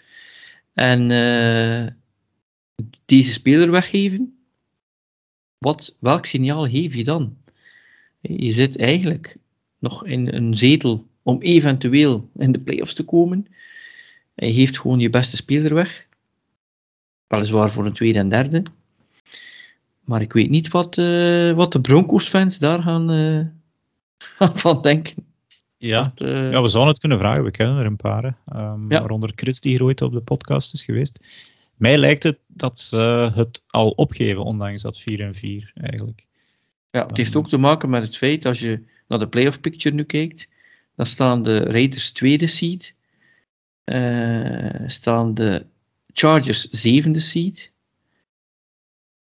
[0.75, 1.87] En uh,
[3.05, 4.37] deze speler weggeven,
[5.57, 7.37] wat, welk signaal geef je dan?
[8.21, 9.37] Je zit eigenlijk
[9.79, 13.47] nog in een zetel om eventueel in de playoffs te komen.
[14.35, 16.07] En je geeft gewoon je beste speler weg.
[17.27, 18.63] Weliswaar voor een tweede en derde.
[20.03, 23.45] Maar ik weet niet wat, uh, wat de Broncos-fans daar gaan uh,
[24.63, 25.34] van denken.
[25.85, 26.11] Ja.
[26.15, 27.43] Dat, uh, ja, we zouden het kunnen vragen.
[27.43, 28.25] We kennen er een paar.
[28.25, 28.99] Um, ja.
[28.99, 31.19] Waaronder Chris, die hier ooit op de podcast is geweest.
[31.75, 36.27] Mij lijkt het dat ze het al opgeven, ondanks dat 4 en 4 eigenlijk.
[36.89, 39.95] Ja, het heeft ook te maken met het feit, als je naar de playoff picture
[39.95, 40.47] nu kijkt,
[40.95, 42.95] dan staan de Raiders tweede seed,
[43.85, 45.65] uh, staan de
[46.13, 47.71] Chargers zevende seed.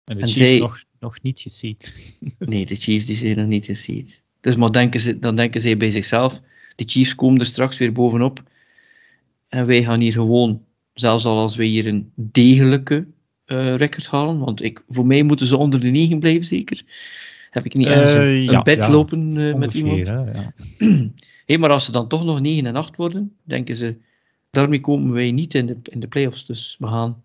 [0.03, 0.57] En de en Chiefs zij...
[0.57, 2.13] nog, nog niet geseed.
[2.39, 4.23] nee, de Chiefs die zijn nog niet geseed.
[4.41, 6.41] Dus maar denken ze, dan denken zij bij zichzelf,
[6.75, 8.43] de Chiefs komen er straks weer bovenop.
[9.47, 10.61] En wij gaan hier gewoon,
[10.93, 13.07] zelfs al als wij hier een degelijke
[13.45, 16.83] uh, record halen, want ik, voor mij moeten ze onder de 9 blijven zeker.
[17.49, 20.07] Heb ik niet ergens uh, een, ja, bed ja, lopen uh, met iemand?
[20.07, 20.53] Hè, ja.
[21.45, 23.95] hey, maar als ze dan toch nog 9 en 8 worden, denken ze,
[24.49, 26.45] daarmee komen wij niet in de, in de playoffs.
[26.45, 27.23] Dus we gaan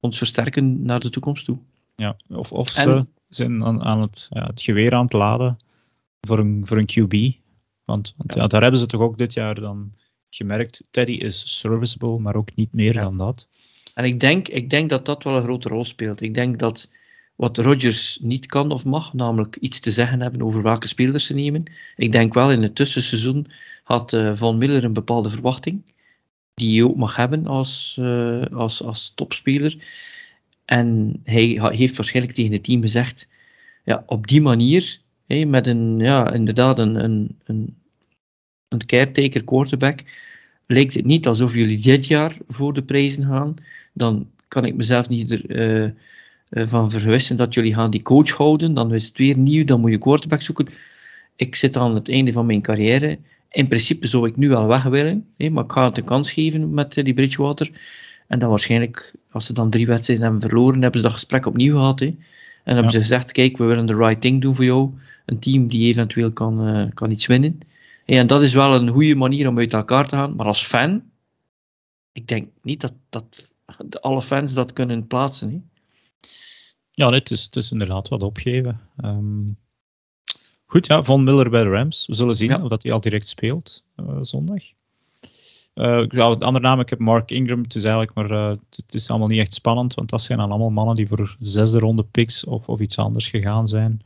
[0.00, 1.58] ons versterken naar de toekomst toe.
[1.96, 5.56] Ja, of, of ze zijn aan, aan het, ja, het geweer aan het laden
[6.20, 7.38] voor een, voor een QB.
[7.88, 8.46] Want, want ja.
[8.46, 9.92] daar hebben ze toch ook dit jaar dan
[10.30, 10.84] gemerkt.
[10.90, 13.48] Teddy is serviceable, maar ook niet meer dan dat.
[13.94, 16.20] En ik denk, ik denk dat dat wel een grote rol speelt.
[16.20, 16.90] Ik denk dat
[17.36, 21.34] wat Rodgers niet kan of mag, namelijk iets te zeggen hebben over welke spelers ze
[21.34, 21.62] nemen.
[21.96, 23.46] Ik denk wel in het tussenseizoen
[23.82, 25.94] had uh, Van Miller een bepaalde verwachting,
[26.54, 29.76] die je ook mag hebben als, uh, als, als topspeler.
[30.64, 33.28] En hij heeft waarschijnlijk tegen het team gezegd,
[33.84, 37.76] ja, op die manier, hey, met een, ja, inderdaad een, een, een,
[38.68, 40.00] een caretaker quarterback,
[40.66, 43.54] lijkt het niet alsof jullie dit jaar voor de prijzen gaan.
[43.92, 45.94] Dan kan ik mezelf niet er,
[46.50, 48.74] uh, van verwissen dat jullie gaan die coach houden.
[48.74, 50.68] Dan is het weer nieuw, dan moet je quarterback zoeken.
[51.36, 53.18] Ik zit aan het einde van mijn carrière.
[53.50, 56.32] In principe zou ik nu wel weg willen, hè, maar ik ga het een kans
[56.32, 57.70] geven met die Bridgewater.
[58.26, 61.74] En dan waarschijnlijk, als ze dan drie wedstrijden hebben verloren, hebben ze dat gesprek opnieuw
[61.74, 62.00] gehad.
[62.00, 62.14] Hè.
[62.68, 64.90] En hebben ze gezegd, kijk, we willen de right thing doen voor jou.
[65.24, 67.60] Een team die eventueel kan, uh, kan iets winnen.
[68.04, 70.36] En dat is wel een goede manier om uit elkaar te gaan.
[70.36, 71.02] Maar als fan,
[72.12, 73.50] ik denk niet dat, dat
[74.00, 75.50] alle fans dat kunnen plaatsen.
[75.50, 75.60] Hè.
[76.90, 78.80] Ja, het, is, het is inderdaad wat opgeven.
[79.04, 79.56] Um,
[80.66, 82.06] goed, ja, Von Miller bij de Rams.
[82.06, 82.62] We zullen zien ja.
[82.62, 84.62] of dat hij al direct speelt uh, zondag.
[85.78, 87.62] Uh, ja, andere naam, ik heb Mark Ingram.
[87.62, 90.50] Het is eigenlijk maar, uh, het is allemaal niet echt spannend, want dat zijn dan
[90.50, 94.00] allemaal mannen die voor zesde ronde picks of, of iets anders gegaan zijn.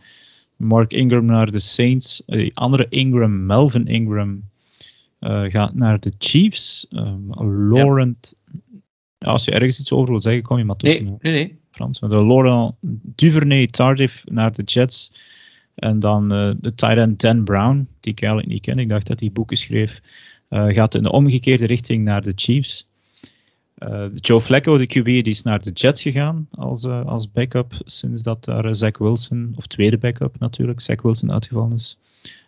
[0.56, 2.22] Mark Ingram naar de Saints.
[2.26, 4.42] Uh, andere Ingram, Melvin Ingram,
[5.48, 6.86] gaat naar de Chiefs.
[6.90, 7.30] Um,
[7.70, 8.34] Laurent,
[9.18, 9.28] ja.
[9.28, 11.04] als je ergens iets over wil zeggen, kom je maar tussen.
[11.04, 11.58] Nee, nee, nee.
[11.70, 12.00] Frans.
[12.00, 15.12] De Laurent Duvernay Tardif naar de Jets.
[15.74, 16.28] En dan
[16.60, 18.78] de tight Dan Brown, die ik eigenlijk niet ken.
[18.78, 20.00] Ik dacht dat hij boeken schreef.
[20.52, 22.86] Uh, gaat in de omgekeerde richting naar de Chiefs.
[23.78, 27.72] Uh, Joe Flacco, de QB, die is naar de Jets gegaan als, als backup.
[27.84, 31.98] Sinds dat daar Zach Wilson, of tweede backup natuurlijk, Zach Wilson uitgevallen is.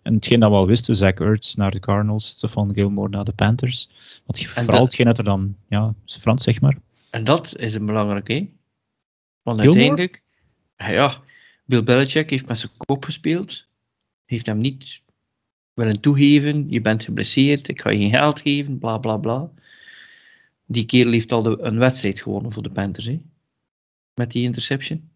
[0.02, 3.32] En hetgeen dat we al wisten, Zach Ertz naar de Cardinals, Stefan Gilmore naar de
[3.32, 3.90] Panthers.
[4.26, 6.76] Wat, vooral hetgeen dat er dan, ja, Frans zeg maar.
[7.10, 8.48] En dat is een belangrijk, hè?
[9.42, 10.24] Want uiteindelijk,
[10.76, 11.20] ja,
[11.64, 13.66] Bill Belichick heeft met zijn kop gespeeld.
[14.24, 15.02] Heeft hem niet
[15.74, 16.66] willen toegeven.
[16.68, 19.50] Je bent geblesseerd, ik ga je geen geld geven, bla bla bla.
[20.66, 23.20] Die kerel heeft al de, een wedstrijd gewonnen voor de Panthers, hè?
[24.14, 25.08] met die interception.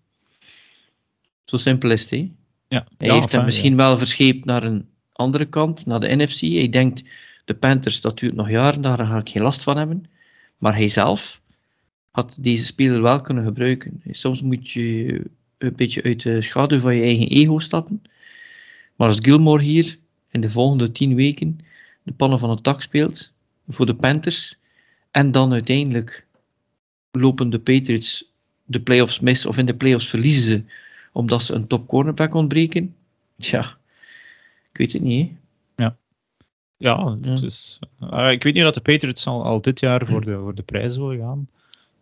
[1.44, 2.10] Zo simpel is het.
[2.10, 2.30] Hè?
[2.68, 6.40] Ja, Hij heeft hem misschien wel verscheept naar een andere kant, naar de NFC.
[6.40, 7.04] Hij denkt,
[7.44, 10.04] de Panthers, dat duurt nog jaren, daar ga ik geen last van hebben.
[10.58, 11.40] Maar hij zelf
[12.10, 14.02] had deze speler wel kunnen gebruiken.
[14.10, 15.22] Soms moet je
[15.58, 18.02] een beetje uit de schaduw van je eigen ego stappen.
[18.96, 19.98] Maar als Gilmore hier
[20.30, 21.58] in de volgende tien weken
[22.02, 23.32] de pannen van het dak speelt
[23.68, 24.56] voor de Panthers
[25.10, 26.26] en dan uiteindelijk
[27.10, 28.24] lopen de Patriots
[28.64, 30.64] de playoffs mis of in de playoffs verliezen ze
[31.12, 32.94] omdat ze een top cornerback ontbreken.
[33.36, 33.76] Tja,
[34.70, 35.32] ik weet het niet.
[35.76, 35.96] Ja,
[36.76, 40.38] ja, Dus, uh, ik weet niet dat de Patriots al, al dit jaar voor de,
[40.38, 41.48] voor de prijzen willen gaan.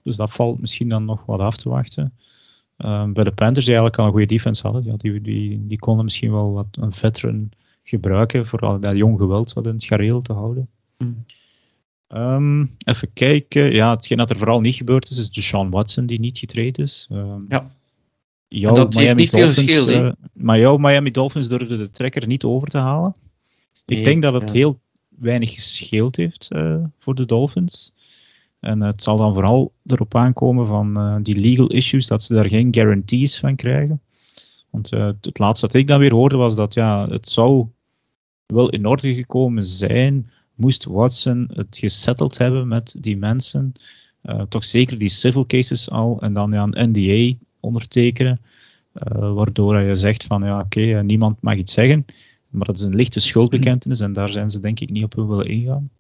[0.03, 2.13] Dus dat valt misschien dan nog wat af te wachten.
[2.79, 5.79] Uh, bij de Panthers, die eigenlijk al een goede defense hadden, ja, die, die, die
[5.79, 7.51] konden misschien wel wat een veteran
[7.89, 10.69] gebruiken voor al dat jong geweld wat in het gareel te houden.
[10.99, 11.25] Mm.
[12.09, 13.73] Um, even kijken.
[13.73, 17.09] Ja, hetgeen dat er vooral niet gebeurd is, is Deshaun Watson die niet getraind is.
[17.13, 17.71] Um, ja.
[18.49, 20.05] Jouw dat Miami heeft niet Dolphins, veel verschil.
[20.05, 23.15] Uh, maar jouw Miami Dolphins durfde de trekker niet over te halen.
[23.87, 27.95] Ik denk dat het heel weinig gescheeld heeft uh, voor de Dolphins.
[28.61, 32.49] En het zal dan vooral erop aankomen van uh, die legal issues, dat ze daar
[32.49, 34.01] geen guarantees van krijgen.
[34.71, 37.67] Want het laatste dat ik dan weer hoorde was dat ja, het zou
[38.47, 43.73] wel in orde gekomen zijn moest Watson het gesetteld hebben met die mensen.
[44.23, 48.41] Uh, toch zeker die civil cases al en dan ja, een NDA ondertekenen.
[48.95, 52.07] Uh, waardoor je zegt van ja oké, uh, niemand mag iets zeggen.
[52.49, 55.49] Maar dat is een lichte schuldbekentenis en daar zijn ze denk ik niet op willen
[55.49, 55.91] ingaan.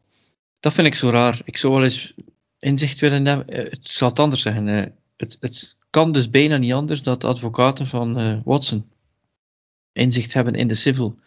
[0.60, 1.40] Dat vind ik zo raar.
[1.44, 2.14] Ik zou wel eens
[2.58, 3.54] inzicht willen hebben.
[3.54, 4.66] Het zal het anders zeggen.
[5.16, 8.84] Het, het kan dus bijna niet anders dat advocaten van Watson
[9.92, 11.18] inzicht hebben in de civil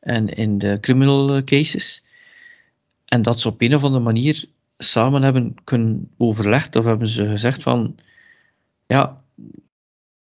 [0.00, 2.04] en in de criminal cases.
[3.04, 4.44] En dat ze op een of andere manier
[4.78, 7.98] samen hebben kunnen overlegd, of hebben ze gezegd van,
[8.86, 9.24] ja,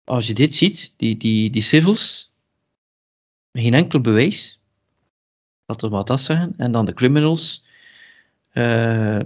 [0.04, 2.32] als je dit ziet, die, die, die civils,
[3.52, 4.60] geen enkel bewijs,
[5.66, 7.64] laten we maar dat zeggen, en dan de criminals,
[8.54, 9.20] uh,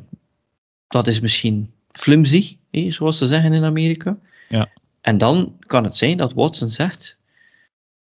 [0.87, 4.17] dat is misschien flimsy, zoals ze zeggen in Amerika.
[4.49, 4.69] Ja.
[5.01, 7.17] En dan kan het zijn dat Watson zegt,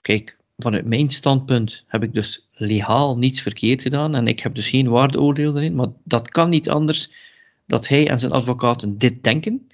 [0.01, 4.69] kijk, vanuit mijn standpunt heb ik dus legaal niets verkeerd gedaan en ik heb dus
[4.69, 7.11] geen waardeoordeel erin, maar dat kan niet anders
[7.65, 9.67] dat hij en zijn advocaten dit denken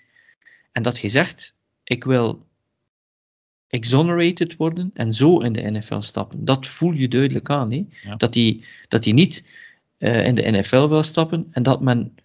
[0.71, 2.45] en dat je zegt, ik wil
[3.67, 6.45] exonerated worden en zo in de NFL stappen.
[6.45, 7.86] Dat voel je duidelijk aan, hè?
[8.17, 9.45] Dat, hij, dat hij niet
[10.00, 12.15] uh, in de NFL wil stappen en dat men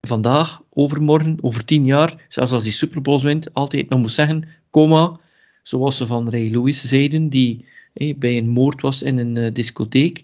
[0.00, 4.48] vandaag, overmorgen, over tien jaar, zelfs als hij Super Bowls wint, altijd nog moet zeggen,
[4.70, 5.20] comma,
[5.62, 10.22] zoals ze van Ray Lewis zeiden, die bij een moord was in een uh, discotheek,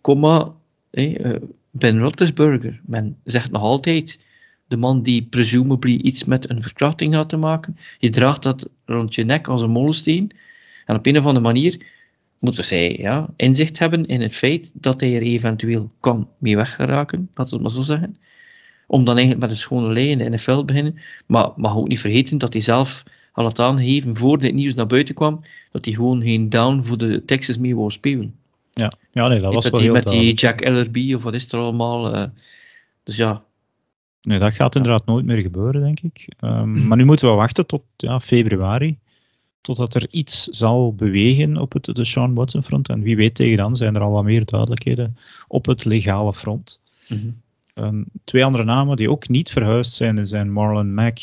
[0.00, 0.52] comma,
[0.90, 1.36] uh,
[1.70, 2.80] Ben Roethlisberger.
[2.86, 4.20] Men zegt nog altijd,
[4.66, 9.14] de man die presumably iets met een verkrachting had te maken, je draagt dat rond
[9.14, 10.30] je nek als een molensteen,
[10.86, 11.80] en op een of andere manier
[12.38, 17.30] moeten zij ja, inzicht hebben in het feit dat hij er eventueel kan mee weggeraken,
[17.34, 18.16] laten we het maar zo zeggen.
[18.86, 20.98] Om dan eigenlijk met een schone lei in de NFL te beginnen.
[21.26, 24.86] Maar mag ook niet vergeten dat hij zelf had het aangegeven voor dit nieuws naar
[24.86, 25.40] buiten kwam,
[25.70, 28.34] dat hij gewoon geen down voor de Texas mee wou spelen.
[28.72, 31.52] Ja, ja nee, dat was wel die, heel Met die Jack Ellerby of wat is
[31.52, 32.14] er allemaal.
[32.14, 32.24] Uh,
[33.02, 33.42] dus ja.
[34.22, 36.28] Nee, dat gaat inderdaad nooit meer gebeuren, denk ik.
[36.40, 38.98] Um, maar nu moeten we wachten tot ja, februari.
[39.60, 42.88] Totdat er iets zal bewegen op het de Sean Watson front.
[42.88, 45.16] En wie weet tegen dan zijn er al wat meer duidelijkheden
[45.48, 46.80] op het legale front.
[47.08, 47.18] Mm
[47.74, 47.84] -hmm.
[47.84, 51.18] um, twee andere namen die ook niet verhuisd zijn, zijn Marlon Mack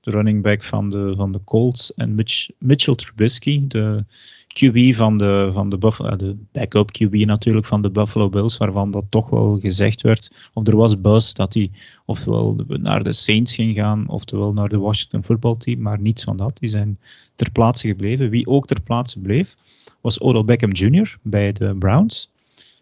[0.00, 4.04] de running back van de, van de Colts, en Mitch, Mitchell Trubisky, de
[4.46, 8.90] QB van de, van de Buffalo, de backup QB natuurlijk van de Buffalo Bills, waarvan
[8.90, 11.70] dat toch wel gezegd werd, of er was buzz dat hij
[12.04, 16.36] ofwel naar de Saints ging gaan, oftewel naar de Washington Football Team, maar niets van
[16.36, 16.58] dat.
[16.58, 16.98] Die zijn
[17.36, 18.30] ter plaatse gebleven.
[18.30, 19.56] Wie ook ter plaatse bleef,
[20.00, 21.18] was Odell Beckham Jr.
[21.22, 22.30] bij de Browns.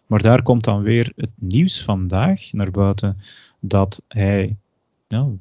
[0.07, 3.17] Maar daar komt dan weer het nieuws vandaag naar buiten
[3.59, 4.57] dat hij,
[5.07, 5.37] nou,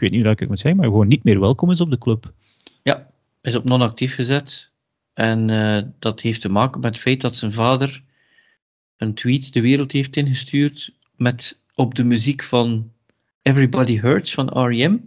[0.00, 1.90] ik weet niet hoe ik het moet zeggen, maar gewoon niet meer welkom is op
[1.90, 2.32] de club.
[2.82, 3.10] Ja,
[3.42, 4.70] is op non-actief gezet.
[5.12, 8.02] En uh, dat heeft te maken met het feit dat zijn vader
[8.96, 12.92] een tweet de wereld heeft ingestuurd met op de muziek van
[13.42, 14.98] Everybody Hurts van R.E.M.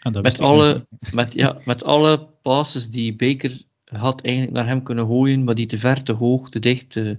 [0.00, 5.06] Ah, met, alle, met, ja, met alle passes die Baker had eigenlijk naar hem kunnen
[5.06, 7.18] gooien, maar die te ver, te hoog, te dicht, te,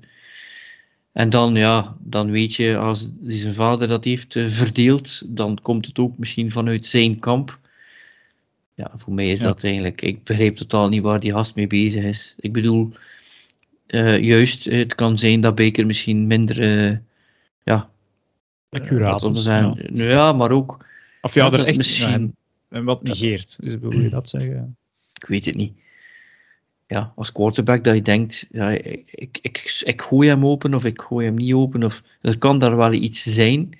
[1.12, 5.86] en dan, ja, dan weet je, als zijn vader dat heeft uh, verdeeld, dan komt
[5.86, 7.60] het ook misschien vanuit zijn kamp.
[8.74, 12.04] Ja, voor mij is dat eigenlijk, ik begrijp totaal niet waar die gast mee bezig
[12.04, 12.36] is.
[12.39, 12.91] Ik bedoel,
[13.88, 16.97] uh, juist, het kan zijn dat Baker misschien minder, uh,
[17.63, 17.89] ja,
[18.69, 19.89] accuraat zijn.
[19.93, 20.04] Ja.
[20.04, 20.34] ja.
[20.34, 20.86] maar ook.
[21.21, 22.36] Of ja, er echt misschien.
[22.69, 24.78] en wat negeert, dus wil je dat zeggen?
[25.13, 25.74] Ik weet het niet
[26.91, 30.86] ja, als quarterback dat je denkt, ja, ik, ik, ik, ik gooi hem open of
[30.86, 31.84] ik gooi hem niet open.
[31.84, 33.77] Of, er kan daar wel iets zijn.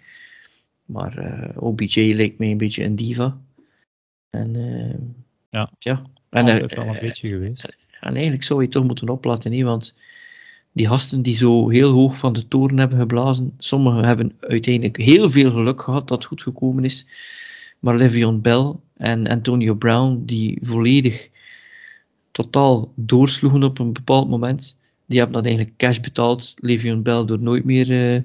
[0.86, 3.38] Maar uh, eh, OBJ leek mij een beetje een diva.
[4.30, 4.94] En, uh,
[5.50, 6.02] ja, ja.
[6.30, 7.78] En, uh, al een beetje geweest.
[8.00, 9.64] En eigenlijk zou je toch moeten oplaten, niet?
[9.64, 9.96] want
[10.72, 15.30] die gasten die zo heel hoog van de toren hebben geblazen, sommigen hebben uiteindelijk heel
[15.30, 17.06] veel geluk gehad dat het goed gekomen is.
[17.80, 21.31] Maar Le'Veon Bell en Antonio Brown, die volledig
[22.32, 24.76] totaal doorsloegen op een bepaald moment.
[25.06, 28.22] Die hebben dat eigenlijk cash betaald, Le'Veon Bell, door nooit meer uh,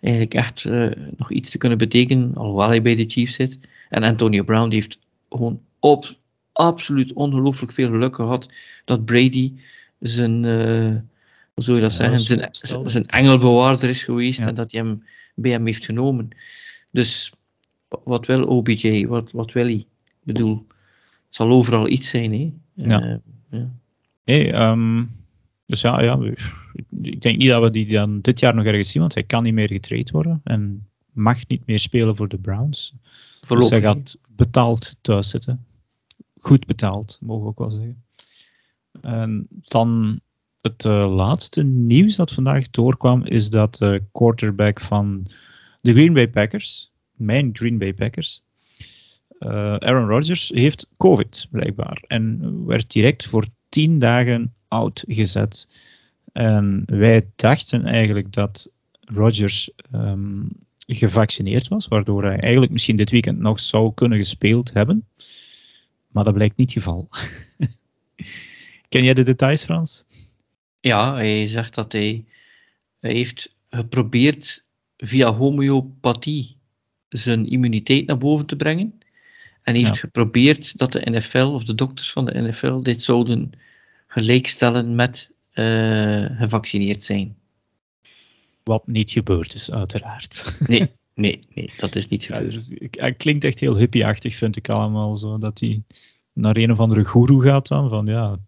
[0.00, 3.58] eigenlijk echt uh, nog iets te kunnen betekenen, alhoewel hij bij de Chiefs zit.
[3.88, 6.16] En Antonio Brown die heeft gewoon op,
[6.52, 8.50] absoluut ongelooflijk veel geluk gehad
[8.84, 9.52] dat Brady
[9.98, 10.96] zijn, uh,
[11.54, 12.50] hoe zou je dat zeggen, zijn,
[12.90, 15.04] zijn engelbewaarder is geweest en dat hij hem
[15.34, 16.28] bij hem heeft genomen.
[16.92, 17.32] Dus
[18.04, 19.06] wat wil OBJ?
[19.06, 19.74] Wat, wat wil hij?
[19.74, 19.86] Ik
[20.22, 20.66] bedoel,
[21.26, 22.32] het zal overal iets zijn.
[22.32, 22.52] Hè?
[22.74, 23.02] Ja.
[23.02, 23.16] Uh,
[23.50, 23.70] ja.
[24.24, 25.10] Hey, um,
[25.66, 26.18] dus ja, ja,
[27.02, 29.42] ik denk niet dat we die dan dit jaar nog ergens zien, want hij kan
[29.42, 32.94] niet meer getraind worden en mag niet meer spelen voor de Browns.
[33.40, 33.70] Voorlopig.
[33.70, 35.64] Dus hij gaat betaald thuis zitten.
[36.40, 38.02] Goed betaald, mogen we ook wel zeggen.
[39.00, 40.20] En dan
[40.60, 45.26] het uh, laatste nieuws dat vandaag doorkwam, is dat de quarterback van
[45.80, 48.43] de Green Bay Packers, mijn Green Bay Packers,
[49.38, 52.02] Aaron Rodgers, heeft COVID blijkbaar.
[52.06, 55.68] En werd direct voor tien dagen oud gezet.
[56.32, 58.68] En wij dachten eigenlijk dat
[59.00, 60.48] Rodgers um,
[60.86, 65.06] gevaccineerd was, waardoor hij eigenlijk misschien dit weekend nog zou kunnen gespeeld hebben.
[66.08, 67.08] Maar dat blijkt niet het geval.
[68.88, 70.04] Ken jij de details, Frans?
[70.80, 72.24] Ja, hij zegt dat hij,
[73.00, 74.64] hij heeft geprobeerd
[74.96, 76.56] via homeopathie
[77.08, 78.98] zijn immuniteit naar boven te brengen.
[79.64, 83.50] En heeft geprobeerd dat de NFL of de dokters van de NFL dit zouden
[84.06, 87.36] gelijkstellen met uh, gevaccineerd zijn.
[88.62, 90.56] Wat niet gebeurd is, uiteraard.
[90.66, 92.52] Nee, nee, nee, dat is niet gebeurd.
[92.52, 95.38] Ja, dus, het klinkt echt heel hippieachtig, vind ik allemaal zo.
[95.38, 95.82] Dat hij
[96.32, 98.38] naar een of andere guru gaat dan, van ja,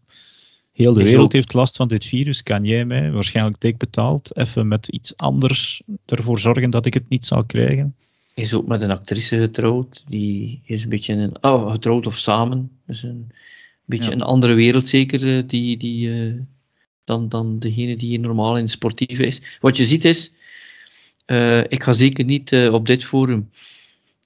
[0.72, 4.68] heel de wereld heeft last van dit virus, kan jij mij, waarschijnlijk dik betaald, even
[4.68, 7.96] met iets anders ervoor zorgen dat ik het niet zal krijgen?
[8.37, 12.70] Is ook met een actrice getrouwd, die is een beetje een, oh, getrouwd of samen,
[12.87, 13.31] dus een
[13.85, 16.40] beetje een andere wereld zeker, eh, die, die, uh,
[17.05, 19.42] dan, dan degene die normaal in sportief is.
[19.61, 20.33] Wat je ziet is,
[21.27, 23.51] uh, ik ga zeker niet op dit forum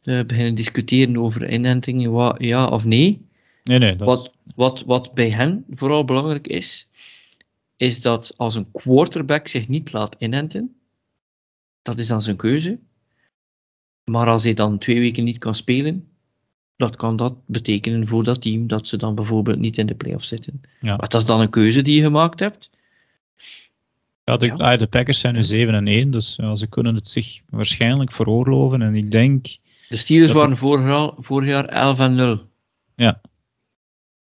[0.02, 3.20] beginnen discussiëren over inentingen, ja of nee.
[3.62, 3.96] Nee, nee.
[3.96, 4.06] Dat...
[4.06, 6.88] Wat, wat, wat bij hen vooral belangrijk is,
[7.76, 10.74] is dat als een quarterback zich niet laat inenten,
[11.82, 12.78] dat is dan zijn keuze.
[14.10, 16.08] Maar als hij dan twee weken niet kan spelen,
[16.76, 20.28] dat kan dat betekenen voor dat team dat ze dan bijvoorbeeld niet in de playoffs
[20.28, 20.60] zitten.
[20.80, 20.96] Ja.
[20.96, 22.70] Maar dat is dan een keuze die je gemaakt hebt.
[24.24, 24.76] Ja, de, ja.
[24.76, 28.82] de Packers zijn nu 7 en 1, dus ja, ze kunnen het zich waarschijnlijk veroorloven.
[28.82, 29.46] En ik denk.
[29.88, 32.40] De Steelers waren vorig jaar, vorig jaar 11 en 0.
[32.94, 33.20] Ja.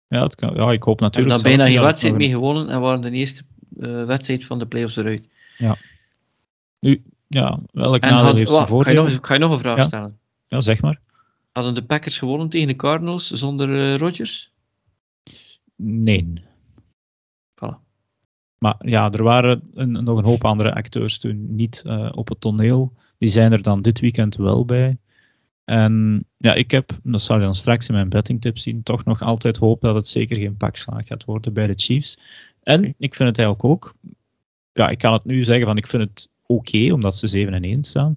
[0.09, 1.37] Ja, het kan, ja ik hoop natuurlijk.
[1.37, 3.43] Ze hebben bijna geen wedstrijd mee gewonnen en waren de eerste
[3.79, 5.29] uh, wedstrijd van de playoffs eruit.
[5.59, 5.77] Ja.
[6.81, 9.85] Nu, ja, welk nadeel heeft ze Ga je, nog, ga je nog een vraag ja?
[9.85, 10.19] stellen?
[10.47, 11.01] Ja, zeg maar.
[11.53, 14.53] Hadden de Packers gewonnen tegen de Cardinals zonder uh, Rodgers?
[15.77, 16.43] Nee.
[17.55, 17.77] Voilà.
[18.59, 22.41] Maar ja, er waren een, nog een hoop andere acteurs toen niet uh, op het
[22.41, 22.93] toneel.
[23.19, 24.99] Die zijn er dan dit weekend wel bij.
[25.65, 29.23] En ja, ik heb, dat zal je dan straks in mijn bettingtips zien, toch nog
[29.23, 32.19] altijd hoop dat het zeker geen pakslaag gaat worden bij de Chiefs.
[32.63, 32.95] En okay.
[32.99, 33.95] ik vind het eigenlijk ook,
[34.73, 37.63] ja, ik kan het nu zeggen van ik vind het oké, omdat ze 7 en
[37.63, 38.15] 1 staan,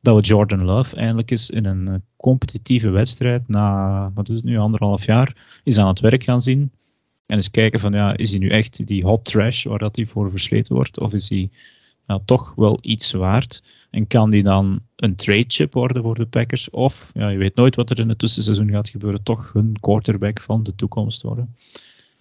[0.00, 4.44] dat we Jordan Love eindelijk eens in een eh, competitieve wedstrijd na, wat is het
[4.44, 6.70] nu, anderhalf jaar, is aan het werk gaan zien.
[7.26, 10.06] En eens kijken van, ja, is hij nu echt die hot trash waar dat hij
[10.06, 11.50] voor versleten wordt, of is hij
[12.24, 13.62] toch wel iets waard?
[13.90, 16.70] En kan die dan een trade chip worden voor de Packers?
[16.70, 20.40] Of, ja, je weet nooit wat er in het tussenseizoen gaat gebeuren, toch hun quarterback
[20.40, 21.54] van de toekomst worden.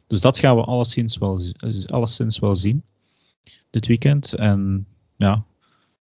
[0.07, 1.39] Dus dat gaan we alleszins wel,
[1.85, 2.83] alleszins wel zien
[3.69, 4.33] dit weekend.
[4.33, 5.43] En ja,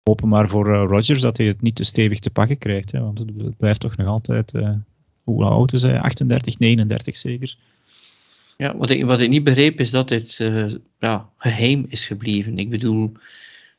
[0.03, 2.91] hopen maar voor uh, Rodgers dat hij het niet te stevig te pakken krijgt.
[2.91, 4.69] Hè, want het, blijft toch nog altijd, uh,
[5.23, 5.99] hoe oud is hij?
[5.99, 7.55] 38, 39 zeker.
[8.57, 12.57] Ja, wat ik, wat ik niet begreep is dat dit uh, ja, geheim is gebleven.
[12.57, 13.11] Ik bedoel.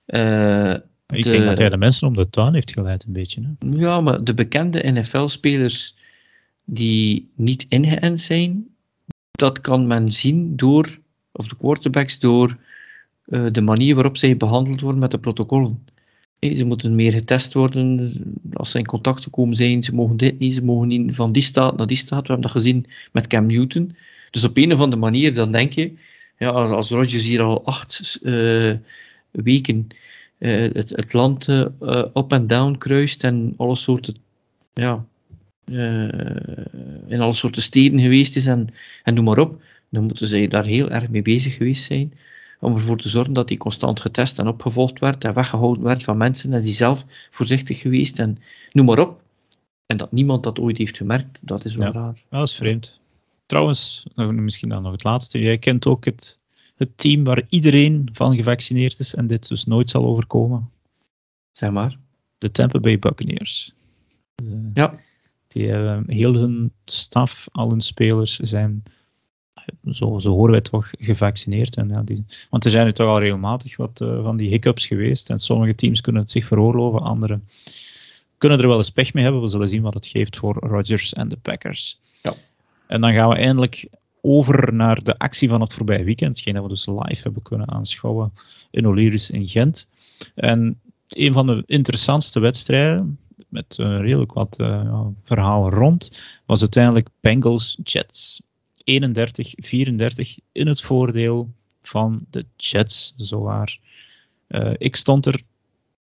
[0.06, 3.42] ik de, denk dat hij de mensen om de tuin heeft geleid, een beetje.
[3.42, 3.68] Hè?
[3.70, 5.94] Ja, maar de bekende NFL-spelers
[6.64, 8.66] die niet ingeënt zijn,
[9.30, 10.98] dat kan men zien door,
[11.32, 12.56] of de quarterbacks, door
[13.28, 15.86] de manier waarop zij behandeld worden met de protocollen.
[16.40, 18.12] Ze moeten meer getest worden
[18.52, 19.82] als ze in contact gekomen zijn.
[19.84, 22.20] Ze mogen dit niet, ze mogen niet van die staat naar die staat.
[22.20, 23.96] We hebben dat gezien met Cam Newton.
[24.30, 25.92] Dus op een of andere manier, dan denk je,
[26.38, 28.74] ja, als, Rodgers hier al acht uh,
[29.30, 29.86] weken
[30.38, 31.66] uh, het, het, land uh,
[32.14, 34.16] up en down kruist en alle soorten,
[34.74, 35.04] ja,
[37.06, 38.68] in alle soorten steden geweest is en,
[39.02, 42.12] en noem maar op, dan moeten zij daar heel erg mee bezig geweest zijn
[42.60, 46.16] om ervoor te zorgen dat hij constant getest en opgevolgd werd en weggehouden werd van
[46.16, 48.38] mensen en die zelf voorzichtig geweest en
[48.72, 49.22] noem maar op.
[49.86, 52.22] En dat niemand dat ooit heeft gemerkt, dat is wel ja, raar.
[52.30, 53.00] Dat is vreemd.
[53.46, 55.38] trouwens, misschien dan nog het laatste.
[55.38, 56.38] Jij kent ook het,
[56.76, 60.70] het team waar iedereen van gevaccineerd is en dit dus nooit zal overkomen.
[61.52, 61.98] Zeg maar.
[62.38, 63.72] De Tampa Bay Buccaneers.
[64.74, 64.94] ja.
[65.48, 68.82] Die hebben heel hun staf, al hun spelers zijn,
[69.90, 71.76] zo, zo horen wij toch, gevaccineerd.
[71.76, 74.86] En ja, die, want er zijn nu toch al regelmatig wat uh, van die hiccups
[74.86, 75.30] geweest.
[75.30, 77.40] En sommige teams kunnen het zich veroorloven, andere
[78.38, 79.42] kunnen er wel eens pech mee hebben.
[79.42, 81.98] We zullen zien wat het geeft voor Rodgers en de Packers.
[82.22, 82.34] Ja.
[82.86, 83.88] En dan gaan we eindelijk
[84.20, 86.36] over naar de actie van het voorbije weekend.
[86.36, 88.32] Hetgeen dat we dus live hebben kunnen aanschouwen
[88.70, 89.88] in Oliris in Gent.
[90.34, 97.08] En een van de interessantste wedstrijden, met uh, redelijk wat uh, verhalen rond, was uiteindelijk
[97.20, 98.42] Bengals-Jets.
[98.88, 101.50] 31-34 in het voordeel
[101.82, 103.78] van de Jets, zowaar.
[104.48, 105.42] Uh, ik stond er,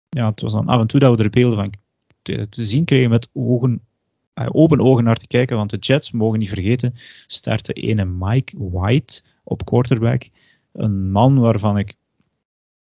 [0.08, 1.74] ja, het was dan af en toe dat we er beelden van
[2.22, 3.80] te, zien kregen met ogen,
[4.34, 6.94] open ogen naar te kijken, want de Jets, mogen niet vergeten,
[7.26, 10.28] startte ene Mike White op quarterback.
[10.72, 11.94] Een man waarvan ik,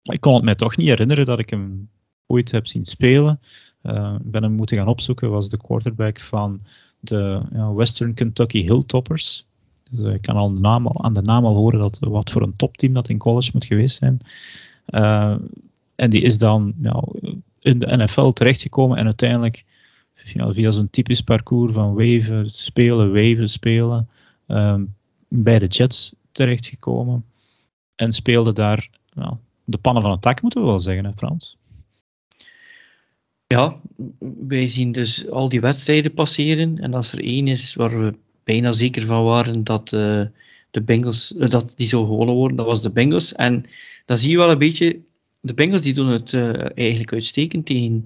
[0.02, 1.88] ik kon het mij toch niet herinneren dat ik hem
[2.26, 3.40] ooit heb zien spelen.
[3.82, 6.62] Uh, ben hem moeten gaan opzoeken, was de quarterback van
[7.00, 7.42] de
[7.74, 9.47] Western Kentucky Hilltoppers.
[9.90, 12.42] Dus uh, ik kan al de naam, aan de naam al horen dat, wat voor
[12.42, 14.20] een topteam dat in college moet geweest zijn.
[14.88, 15.36] Uh,
[15.94, 16.74] en die is dan
[17.60, 19.64] in de NFL terechtgekomen en uiteindelijk
[20.14, 24.08] via zo'n typisch parcours van waven, spelen, waven, spelen,
[24.46, 24.94] um,
[25.28, 27.24] bij de Jets terechtgekomen.
[27.94, 29.34] En speelde daar nou,
[29.64, 31.56] de pannen van het dak, moeten we wel zeggen, hè, Frans?
[33.46, 33.80] Ja,
[34.48, 36.78] wij zien dus al die wedstrijden passeren.
[36.78, 38.14] En als er één is waar we
[38.48, 40.22] bijna zeker van waren dat uh,
[40.70, 43.32] de Bengals, uh, dat die zou gewonnen worden, dat was de Bengals.
[43.34, 43.64] En
[44.06, 44.98] dan zie je wel een beetje,
[45.40, 48.04] de Bengals die doen het uh, eigenlijk uitstekend tegen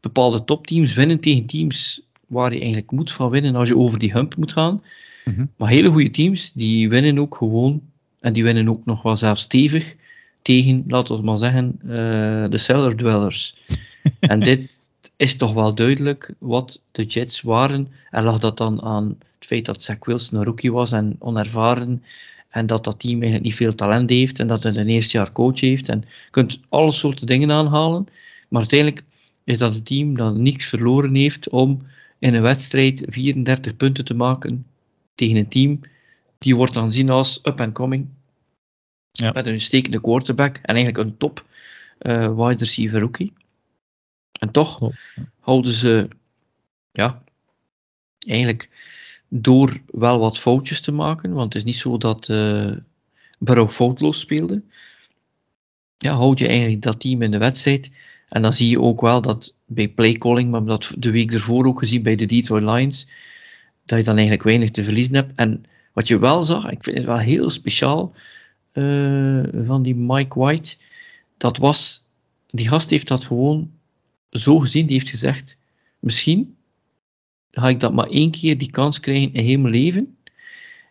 [0.00, 4.12] bepaalde topteams, winnen tegen teams waar je eigenlijk moet van winnen als je over die
[4.12, 4.82] hump moet gaan.
[5.24, 5.50] Mm-hmm.
[5.56, 7.82] Maar hele goede teams, die winnen ook gewoon,
[8.20, 9.96] en die winnen ook nog wel zelfs stevig,
[10.42, 11.78] tegen, laten we maar zeggen,
[12.50, 13.56] de cellar dwellers.
[14.20, 14.80] en dit
[15.18, 17.88] is toch wel duidelijk wat de Jets waren.
[18.10, 22.02] En lag dat dan aan het feit dat Zach Wilson een rookie was en onervaren.
[22.48, 24.38] En dat dat team eigenlijk niet veel talent heeft.
[24.38, 25.88] En dat hij een eerste jaar coach heeft.
[25.88, 28.06] En je kunt alle soorten dingen aanhalen.
[28.48, 29.04] Maar uiteindelijk
[29.44, 31.86] is dat een team dat niks verloren heeft om
[32.18, 34.66] in een wedstrijd 34 punten te maken
[35.14, 35.80] tegen een team.
[36.38, 38.06] Die wordt dan zien als up and coming.
[39.10, 39.32] Ja.
[39.32, 41.44] Met een stekende quarterback en eigenlijk een top
[42.00, 43.32] uh, wide receiver rookie.
[44.38, 44.90] En toch
[45.40, 46.08] houden ze,
[46.92, 47.22] ja,
[48.18, 48.70] eigenlijk
[49.28, 52.76] door wel wat foutjes te maken, want het is niet zo dat uh,
[53.38, 54.62] Burrow foutloos speelde.
[55.98, 57.90] Ja, houd je eigenlijk dat team in de wedstrijd.
[58.28, 61.78] En dan zie je ook wel dat bij playcalling, maar dat de week ervoor ook
[61.78, 63.06] gezien bij de Detroit Lions,
[63.84, 65.32] dat je dan eigenlijk weinig te verliezen hebt.
[65.34, 68.14] En wat je wel zag, ik vind het wel heel speciaal
[68.72, 70.76] uh, van die Mike White,
[71.36, 72.04] dat was,
[72.50, 73.70] die gast heeft dat gewoon
[74.30, 75.56] zo gezien, die heeft gezegd,
[75.98, 76.56] misschien
[77.50, 80.16] ga ik dat maar één keer die kans krijgen in heel mijn leven.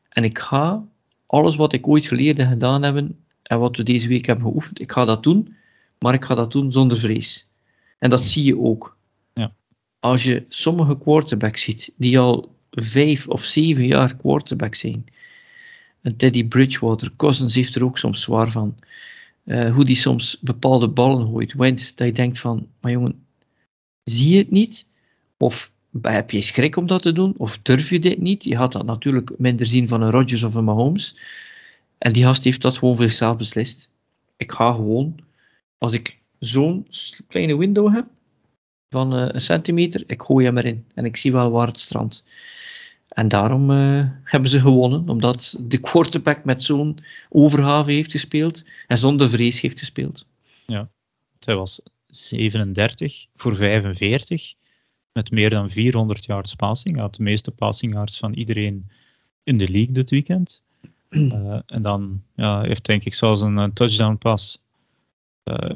[0.09, 0.85] En ik ga
[1.25, 2.95] alles wat ik ooit geleerd en gedaan heb,
[3.43, 5.55] en wat we deze week hebben geoefend, ik ga dat doen,
[5.99, 7.47] maar ik ga dat doen zonder vrees.
[7.99, 8.97] En dat zie je ook.
[9.33, 9.53] Ja.
[9.99, 15.05] Als je sommige quarterbacks ziet, die al vijf of zeven jaar quarterback zijn,
[16.01, 18.75] en Teddy Bridgewater, Cousins heeft er ook soms zwaar van,
[19.45, 23.25] uh, hoe die soms bepaalde ballen gooit, Wentz, dat je denkt van, maar jongen,
[24.09, 24.85] zie je het niet?
[25.37, 27.33] Of heb je schrik om dat te doen?
[27.37, 28.43] Of durf je dit niet?
[28.43, 31.15] Je had dat natuurlijk minder zien van een Rodgers of een Mahomes.
[31.97, 33.89] En die gast heeft dat gewoon voor zichzelf beslist.
[34.37, 35.19] Ik ga gewoon,
[35.77, 36.87] als ik zo'n
[37.27, 38.05] kleine window heb,
[38.89, 40.85] van uh, een centimeter, ik gooi hem erin.
[40.93, 42.23] En ik zie wel waar het strandt.
[43.07, 46.99] En daarom uh, hebben ze gewonnen, omdat de quarterback met zo'n
[47.29, 50.25] overgave heeft gespeeld en zonder vrees heeft gespeeld.
[50.65, 50.89] Ja,
[51.39, 51.81] hij was
[52.17, 54.53] 37 voor 45
[55.11, 56.95] met meer dan 400 yards passing.
[56.95, 58.89] Hij had de meeste passing yards van iedereen
[59.43, 60.61] in de league dit weekend.
[61.09, 64.61] Uh, en dan ja, heeft denk ik zelfs een, een touchdown pass
[65.43, 65.69] uh,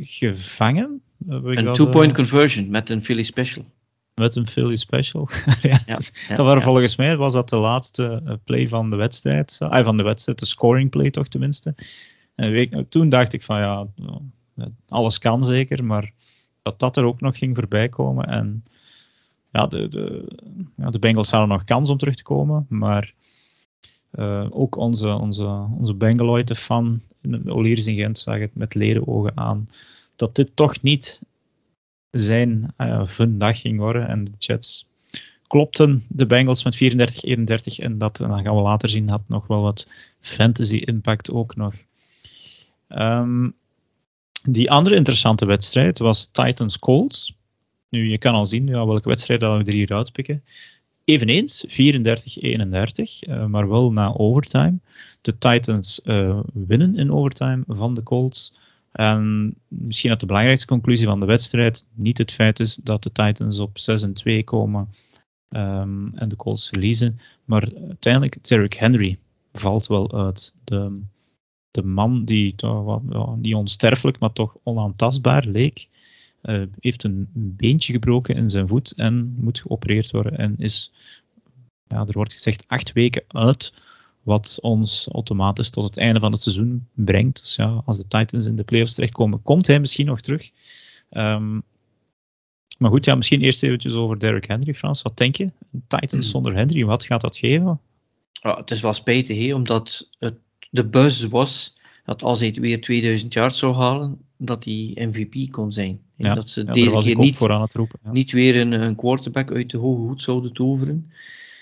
[0.00, 1.02] gevangen.
[1.28, 3.64] Een two-point uh, conversion met een Philly special.
[4.14, 5.28] Met een Philly special.
[5.62, 9.56] ja, ja, dat ja, waren volgens mij was dat de laatste play van de wedstrijd.
[9.58, 11.74] Ah, van de wedstrijd, de scoring play toch tenminste.
[12.34, 13.86] En toen dacht ik van ja,
[14.88, 16.12] alles kan zeker, maar
[16.62, 18.24] dat dat er ook nog ging voorbij komen.
[18.24, 18.64] En
[19.52, 20.28] ja, de, de,
[20.76, 23.14] ja, de Bengals hadden nog kans om terug te komen, maar
[24.12, 29.68] uh, ook onze, onze, onze Bengaloid fan in Gent zag het met ledenogen aan
[30.16, 31.22] dat dit toch niet
[32.10, 34.86] zijn uh, dag ging worden en de Jets
[35.46, 36.78] klopten de Bengals met 34-31
[37.76, 39.86] en dat, dan gaan we later zien, had nog wel wat
[40.20, 41.74] fantasy impact ook nog.
[42.88, 43.48] Ehm,
[44.42, 47.36] die andere interessante wedstrijd was Titans Colts.
[47.88, 50.44] Nu, je kan al zien ja, welke wedstrijd dat we er hier uitpikken.
[51.04, 54.78] Eveneens 34-31, uh, maar wel na overtime.
[55.20, 58.54] De Titans uh, winnen in overtime van de Colts.
[58.92, 63.12] En misschien dat de belangrijkste conclusie van de wedstrijd niet het feit is dat de
[63.12, 63.78] Titans op
[64.40, 64.88] 6-2 komen
[65.48, 69.18] um, en de Colts verliezen, maar uiteindelijk Derrick Henry
[69.52, 70.54] valt wel uit.
[70.64, 71.00] De,
[71.72, 75.88] de man die toch wat, ja, niet onsterfelijk, maar toch onaantastbaar leek,
[76.42, 80.92] uh, heeft een beentje gebroken in zijn voet en moet geopereerd worden en is,
[81.86, 83.72] ja, er wordt gezegd, acht weken uit
[84.22, 87.40] wat ons automatisch tot het einde van het seizoen brengt.
[87.40, 90.50] Dus ja, als de Titans in de playoffs terechtkomen, komt hij misschien nog terug.
[91.10, 91.62] Um,
[92.78, 95.02] maar goed, ja, misschien eerst eventjes over Derrick Henry, Frans.
[95.02, 95.50] Wat denk je?
[95.70, 96.22] Titans hmm.
[96.22, 97.80] zonder Henry, wat gaat dat geven?
[98.32, 100.34] Ja, het is wel spijtig, he, omdat het,
[100.72, 105.50] de buzz was dat als hij het weer 2000 yards zou halen, dat hij MVP
[105.50, 106.00] kon zijn.
[106.16, 108.12] Ja, dat ze deze keer niet, roepen, ja.
[108.12, 111.12] niet weer een, een, quarterback uit de hoge hoed zouden toveren.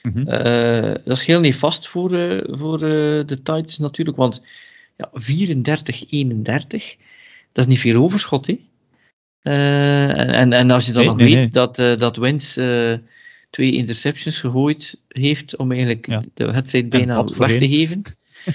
[0.02, 0.28] Mm -hmm.
[0.28, 4.42] uh, dat is heel nefast voor, uh, voor uh, de Titans natuurlijk, want
[4.96, 5.12] ja, 34-31,
[7.52, 8.46] dat is niet veel overschot.
[8.46, 8.58] Hè?
[9.42, 12.54] en, en als je dan nog weet dat, dat Wentz
[13.50, 18.02] twee interceptions gegooid heeft om eigenlijk de wedstrijd bijna weg te geven.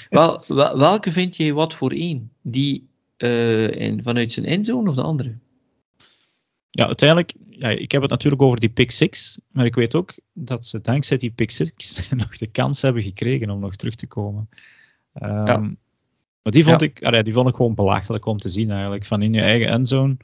[0.09, 0.43] Wel,
[0.77, 2.31] welke vind je wat voor één?
[2.41, 5.37] Die in, vanuit zijn endzone of de andere?
[6.69, 10.19] Ja, uiteindelijk, ja, ik heb het natuurlijk over die pick six, maar ik weet ook
[10.33, 14.07] dat ze dankzij die pick six nog de kans hebben gekregen om nog terug te
[14.07, 14.49] komen.
[15.21, 15.57] Um, ja.
[16.41, 19.21] Maar die vond, ik, allee, die vond ik gewoon belachelijk om te zien eigenlijk, van
[19.21, 20.17] in je eigen endzone.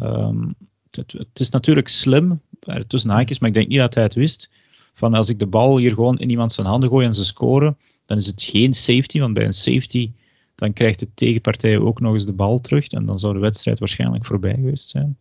[0.00, 0.54] Um,
[0.90, 2.40] het, het, is natuurlijk slim,
[2.86, 4.50] tussen haakjes, maar ik denk niet dat hij het wist.
[4.92, 7.78] Van als ik de bal hier gewoon in iemand zijn handen gooi en ze scoren,
[8.06, 10.10] dan is het geen safety, want bij een safety
[10.54, 13.78] dan krijgt de tegenpartij ook nog eens de bal terug en dan zou de wedstrijd
[13.78, 15.18] waarschijnlijk voorbij geweest zijn.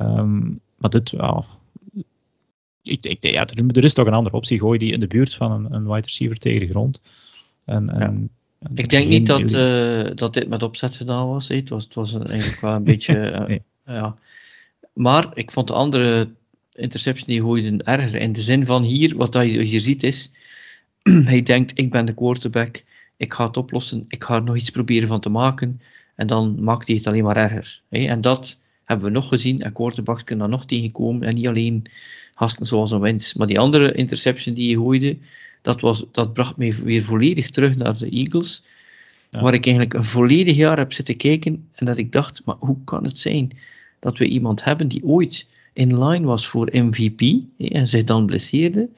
[0.00, 1.44] Um, maar dit, ja,
[2.82, 4.58] ik, ik, ja, er, is toch een andere optie.
[4.58, 7.00] Gooi die in de buurt van een, een wide receiver tegen de grond.
[7.64, 8.30] En, en,
[8.74, 11.48] ik denk niet dat, uh, dat dit met opzet gedaan was.
[11.48, 13.14] Het was, het was eigenlijk wel een beetje.
[13.86, 14.16] Uh, ja.
[14.92, 16.28] Maar ik vond de andere
[16.72, 18.20] interception die gooide erger.
[18.20, 20.30] In de zin van hier, wat je hier ziet is.
[21.32, 22.84] hij denkt: ik ben de quarterback.
[23.16, 24.04] Ik ga het oplossen.
[24.08, 25.80] Ik ga er nog iets proberen van te maken.
[26.14, 27.80] En dan maakt hij het alleen maar erger.
[27.88, 28.06] Hè?
[28.06, 29.62] En dat hebben we nog gezien.
[29.62, 31.28] En quarterbacks kunnen daar nog tegenkomen.
[31.28, 31.84] En niet alleen
[32.34, 33.34] gasten zoals een wens.
[33.34, 35.16] Maar die andere interception die je gooide,
[35.62, 38.62] dat, was, dat bracht mij weer volledig terug naar de Eagles.
[39.30, 41.68] Waar ik eigenlijk een volledig jaar heb zitten kijken.
[41.74, 43.50] En dat ik dacht, maar hoe kan het zijn
[43.98, 48.88] dat we iemand hebben die ooit in line was voor MVP en zich dan blesseerde.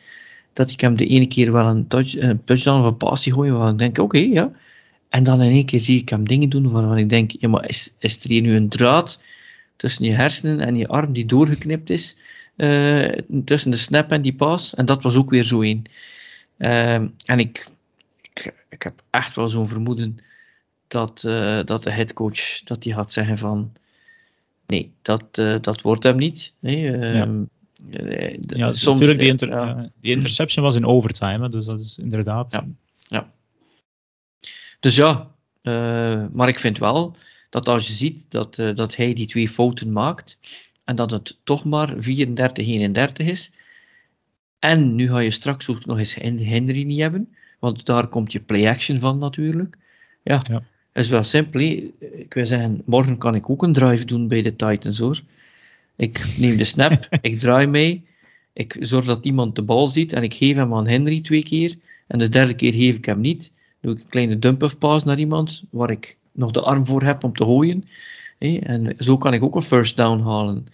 [0.54, 3.50] Dat ik hem de ene keer wel een, touch, een touchdown of een passie gooi
[3.50, 4.52] waarvan ik denk, oké, ja.
[5.08, 7.68] En dan in één keer zie ik hem dingen doen waarvan ik denk, ja, maar
[7.68, 9.20] is, is er hier nu een draad
[9.76, 12.16] tussen je hersenen en je arm die doorgeknipt is,
[12.56, 14.74] uh, tussen de snap en die pas.
[14.74, 15.82] En dat was ook weer zo één.
[16.58, 17.66] Uh, en ik,
[18.20, 20.18] ik, ik, heb echt wel zo'n vermoeden
[20.88, 23.72] dat, uh, dat de headcoach dat die gaat zeggen van
[24.66, 26.52] nee, dat, dat wordt hem niet.
[26.58, 27.28] Nee, ja.
[28.46, 29.90] Ja, soms, natuurlijk, die, inter, ja.
[30.00, 32.52] die interception was in overtime, dus dat is inderdaad.
[32.52, 32.66] Ja,
[33.08, 33.32] ja.
[34.80, 35.30] Dus ja,
[36.32, 37.16] maar ik vind wel
[37.54, 40.38] dat als je ziet dat, uh, dat hij die twee fouten maakt
[40.84, 41.96] en dat het toch maar 34-31
[43.16, 43.50] is,
[44.58, 48.40] en nu ga je straks ook nog eens Henry niet hebben, want daar komt je
[48.40, 49.78] play-action van natuurlijk.
[50.22, 50.62] Ja, ja.
[50.92, 51.60] is wel simpel.
[51.60, 55.20] Ik wil zeggen, morgen kan ik ook een drive doen bij de Titans hoor.
[55.96, 58.04] Ik neem de snap, ik draai mee,
[58.52, 61.74] ik zorg dat iemand de bal ziet en ik geef hem aan Henry twee keer.
[62.06, 63.52] En de derde keer geef ik hem niet.
[63.80, 67.24] Doe ik een kleine dump-off pass naar iemand waar ik nog de arm voor heb
[67.24, 67.84] om te gooien.
[68.38, 70.66] En zo kan ik ook een first down halen.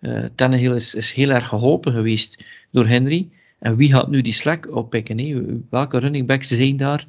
[0.00, 3.28] Uh, Tannehill is, is heel erg geholpen geweest door Henry.
[3.58, 5.18] En wie gaat nu die slack oppikken?
[5.18, 5.42] Hè?
[5.70, 7.06] Welke running backs zijn daar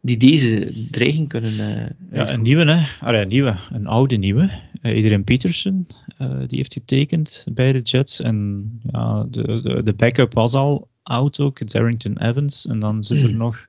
[0.00, 3.06] die deze dreiging kunnen uh, Ja, een nieuwe, hè?
[3.06, 4.50] Allee, een nieuwe, een oude nieuwe.
[4.82, 8.20] Uh, Adrian Peterson, uh, die heeft getekend bij de Jets.
[8.20, 12.66] En ja, de, de, de backup was al oud ook, Darrington Evans.
[12.66, 13.68] En dan zit er nog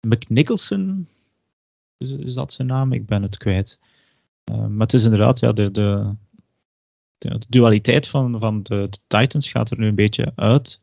[0.00, 1.08] McNicholson,
[1.96, 2.92] is, is dat zijn naam?
[2.92, 3.78] Ik ben het kwijt.
[4.50, 6.14] Uh, maar het is inderdaad, ja, de, de,
[7.18, 10.80] de dualiteit van, van de, de, Titans gaat er nu een beetje uit.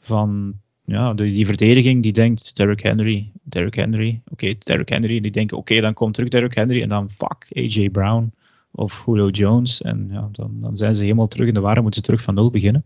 [0.00, 5.20] Van ja, de, die verdediging die denkt Derrick Henry, Derrick Henry, oké, okay, Derrick Henry.
[5.20, 8.32] Die denken oké, okay, dan komt terug Derrick Henry en dan fuck, AJ Brown
[8.74, 9.82] of Julio Jones.
[9.82, 12.34] En ja, dan, dan zijn ze helemaal terug in de waren, moeten ze terug van
[12.34, 12.84] nul beginnen.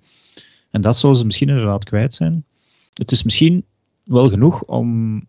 [0.71, 2.45] En dat zullen ze misschien inderdaad kwijt zijn.
[2.95, 3.65] Het is misschien
[4.05, 5.23] wel genoeg om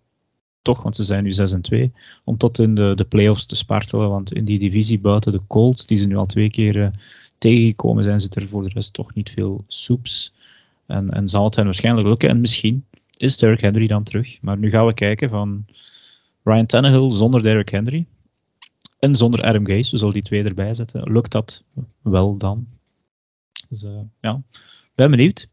[0.62, 1.94] toch, want ze zijn nu 6 en 2,
[2.24, 4.10] om tot in de, de playoffs te spartelen.
[4.10, 6.88] Want in die divisie buiten de Colts, die ze nu al twee keer uh,
[7.38, 10.34] tegengekomen zijn, zit er voor de rest toch niet veel soeps.
[10.86, 12.30] En, en zal het hen waarschijnlijk lukken.
[12.30, 12.86] En misschien
[13.18, 14.42] is Derrick Henry dan terug.
[14.42, 15.66] Maar nu gaan we kijken van
[16.44, 18.06] Ryan Tannehill zonder Derrick Henry.
[19.00, 21.12] En zonder Adam Gase, we zullen die twee erbij zetten.
[21.12, 21.64] Lukt dat
[22.02, 22.68] wel dan?
[23.70, 24.42] Dus uh, ja,
[24.96, 25.48] ben benieuwd.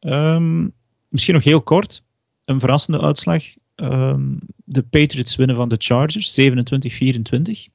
[0.00, 0.72] Um,
[1.08, 2.02] misschien nog heel kort.
[2.44, 3.44] Een verrassende uitslag.
[3.76, 7.72] Um, de Patriots winnen van de Chargers, 27-24.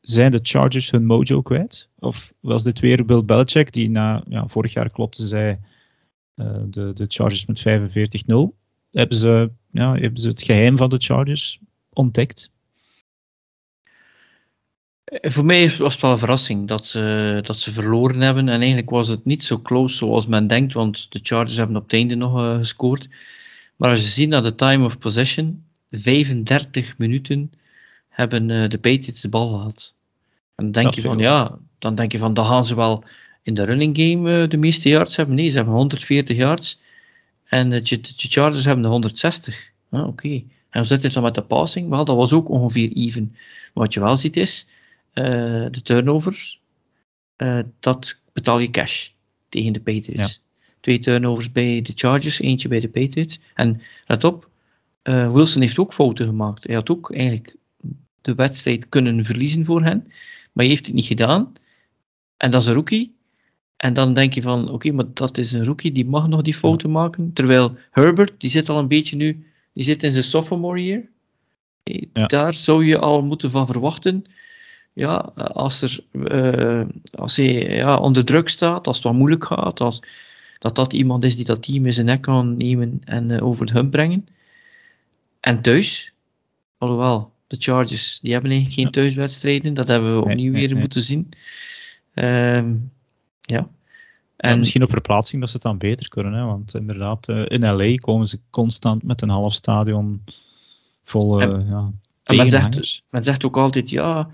[0.00, 1.88] Zijn de Chargers hun mojo kwijt?
[1.98, 5.60] Of was dit weer Bill Belichick, die na, ja, vorig jaar klopte zij
[6.34, 7.64] uh, de, de Chargers met 45-0.
[8.90, 9.18] Hebben
[9.70, 11.60] ja, hebben ze het geheim van de Chargers
[11.92, 12.50] ontdekt?
[15.06, 18.48] Eh, voor mij was het wel een verrassing dat ze, dat ze verloren hebben.
[18.48, 21.82] En eigenlijk was het niet zo close zoals men denkt, want de Chargers hebben op
[21.82, 23.08] het einde nog uh, gescoord.
[23.76, 27.52] Maar als je ziet naar de time of possession, 35 minuten
[28.08, 29.94] hebben uh, de Patriots de bal gehad.
[30.54, 33.04] En dan denk je van, ja, dan denk je van, dan gaan ze wel
[33.42, 35.34] in de running game uh, de meeste yards hebben.
[35.34, 36.80] Nee, ze hebben 140 yards.
[37.44, 39.70] En de, de Chargers hebben de 160.
[39.90, 40.08] Ah, Oké.
[40.08, 40.44] Okay.
[40.70, 41.88] En hoe zit het dan met de passing?
[41.88, 43.28] Wel, dat was ook ongeveer even.
[43.32, 44.66] Maar wat je wel ziet is,
[45.70, 46.60] de turnovers,
[47.80, 49.08] dat betaal je cash
[49.48, 50.34] tegen de Patriots.
[50.34, 50.44] Ja
[50.86, 53.40] twee turnovers bij de Chargers, eentje bij de Patriots.
[53.54, 54.48] En let op,
[55.04, 56.66] uh, Wilson heeft ook fouten gemaakt.
[56.66, 57.56] Hij had ook eigenlijk
[58.20, 60.04] de wedstrijd kunnen verliezen voor hen,
[60.52, 61.52] maar hij heeft het niet gedaan.
[62.36, 63.14] En dat is een rookie.
[63.76, 66.54] En dan denk je van, oké, maar dat is een rookie, die mag nog die
[66.54, 67.32] fouten maken.
[67.32, 71.02] Terwijl Herbert, die zit al een beetje nu, die zit in zijn sophomore year.
[72.12, 72.26] Ja.
[72.26, 74.24] Daar zou je al moeten van verwachten.
[74.96, 79.80] Ja, als, er, uh, als hij ja, onder druk staat, als het wat moeilijk gaat,
[79.80, 80.02] als,
[80.58, 83.64] dat dat iemand is die dat team in zijn nek kan nemen en uh, over
[83.64, 84.28] het hump brengen.
[85.40, 86.12] En thuis,
[86.78, 91.02] alhoewel, de Chargers, die hebben eigenlijk geen thuiswedstrijden, dat hebben we opnieuw nee, weer moeten
[91.02, 91.28] zien.
[92.14, 92.92] Um,
[93.40, 93.68] ja.
[94.36, 96.44] En ja, misschien op verplaatsing dat ze het dan beter kunnen, hè?
[96.44, 100.24] want inderdaad, uh, in LA komen ze constant met een half stadion
[101.04, 101.92] vol en, ja,
[102.24, 104.30] en men, zegt, men zegt ook altijd, ja,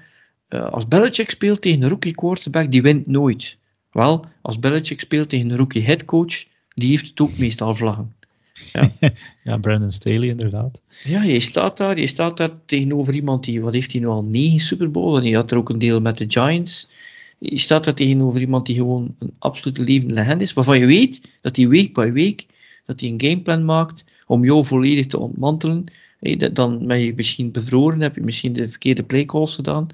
[0.61, 3.57] als Belichick speelt tegen een rookie quarterback, die wint nooit.
[3.93, 6.45] Wel, als Belichick speelt tegen een rookie headcoach,
[6.75, 8.15] die heeft het ook meestal vlaggen.
[8.73, 8.93] Ja.
[9.45, 10.83] ja, Brandon Staley inderdaad.
[11.05, 14.23] Ja, je staat daar, je staat daar tegenover iemand die, wat heeft hij nu al,
[14.23, 16.91] negen Super Bowl, en je had er ook een deel met de Giants.
[17.39, 21.21] Je staat daar tegenover iemand die gewoon een absolute levende legende is, waarvan je weet
[21.41, 22.47] dat hij week bij week,
[22.85, 25.85] dat hij een gameplan maakt om jou volledig te ontmantelen.
[26.53, 29.89] Dan ben je misschien bevroren, heb je misschien de verkeerde playcalls gedaan.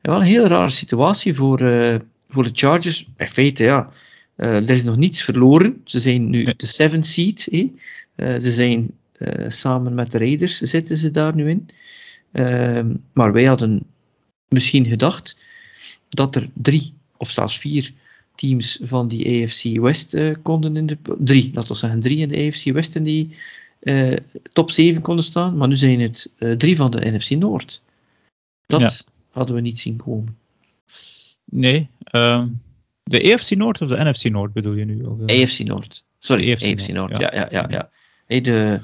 [0.00, 1.96] En wel een heel rare situatie voor, uh,
[2.28, 3.90] voor de Chargers, in feite, ja,
[4.36, 5.80] uh, er is nog niets verloren.
[5.84, 7.48] Ze zijn nu de seventh seed.
[7.50, 7.60] Eh.
[8.16, 8.90] Uh, ze zijn
[9.46, 11.68] samen met de Raiders zitten ze daar nu in.
[12.32, 13.82] Ehm, maar wij hadden
[14.48, 15.36] misschien gedacht
[16.08, 17.92] dat er drie of zelfs vier
[18.34, 22.36] teams van die AFC West konden in de drie, laten we zeggen drie in de
[22.36, 23.36] AFC West in die
[24.52, 25.56] top 7 konden staan.
[25.56, 27.82] Maar nu zijn het drie van de NFC Noord.
[28.66, 28.90] Dat ja.
[29.30, 30.36] hadden we niet zien komen.
[31.44, 31.88] Nee.
[32.10, 32.44] Uh,
[33.02, 35.02] de EFC Noord of de NFC Noord bedoel je nu?
[35.02, 35.40] Of, uh...
[35.40, 36.04] EFC Noord.
[36.18, 37.10] Sorry, EFC, EFC Noord.
[37.10, 37.22] Noord.
[37.22, 37.66] Ja, ja, ja.
[37.70, 37.90] ja.
[38.26, 38.80] Hey, de,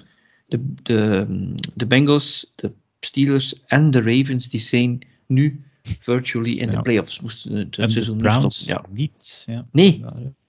[0.46, 1.26] de, de,
[1.74, 6.76] de Bengals, de Steelers en de Ravens die zijn nu virtually in ja.
[6.76, 7.20] de playoffs.
[7.20, 8.66] Moesten het, het seizoen stoppen.
[8.66, 8.84] Ja.
[8.90, 9.44] niet.
[9.46, 9.66] Ja.
[9.72, 10.04] Nee.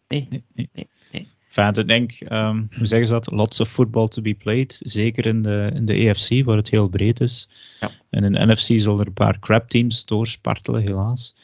[0.07, 0.27] Nee.
[0.29, 0.43] nee.
[0.53, 0.87] nee.
[1.11, 1.27] nee.
[1.55, 3.31] Ik denk, um, hoe zeggen ze dat?
[3.31, 4.81] Lots of football to be played.
[4.83, 7.49] Zeker in de, in de EFC, waar het heel breed is.
[7.79, 7.91] Ja.
[8.09, 11.35] En in de NFC zullen er een paar crap teams doorspartelen, helaas.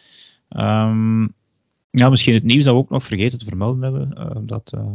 [0.50, 1.34] Um,
[1.90, 4.14] ja, misschien het nieuws dat we ook nog vergeten te vermelden hebben.
[4.18, 4.92] Uh, dat uh,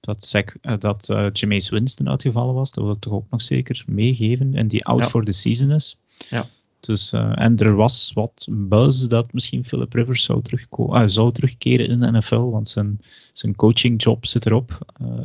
[0.00, 2.72] dat, Zach, uh, dat uh, Jameis Winston uitgevallen was.
[2.72, 4.54] Dat wil ik toch ook nog zeker meegeven.
[4.54, 5.08] En die out ja.
[5.08, 5.98] for the season is.
[6.30, 6.46] Ja.
[6.86, 11.88] Dus, uh, en er was wat buzz dat misschien Philip Rivers zou, terugko- zou terugkeren
[11.88, 12.50] in de NFL.
[12.50, 13.00] Want zijn,
[13.32, 14.78] zijn coachingjob zit erop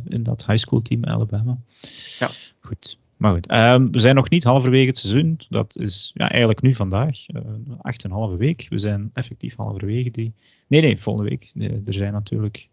[0.04, 1.58] in dat high school team Alabama.
[2.18, 2.28] Ja.
[2.60, 2.98] Goed.
[3.20, 5.40] Maar goed, um, we zijn nog niet halverwege het seizoen.
[5.48, 7.40] Dat is ja, eigenlijk nu vandaag, uh,
[7.80, 8.66] acht en halve week.
[8.68, 10.32] We zijn effectief halverwege die.
[10.66, 11.50] Nee, nee, volgende week.
[11.54, 12.68] Nee, er zijn natuurlijk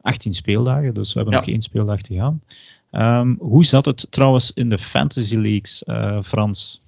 [0.00, 1.40] 18 speeldagen, dus we hebben ja.
[1.40, 2.40] nog één speeldag te gaan.
[2.90, 6.82] Um, hoe zat het trouwens in de Fantasy Leagues, uh, Frans?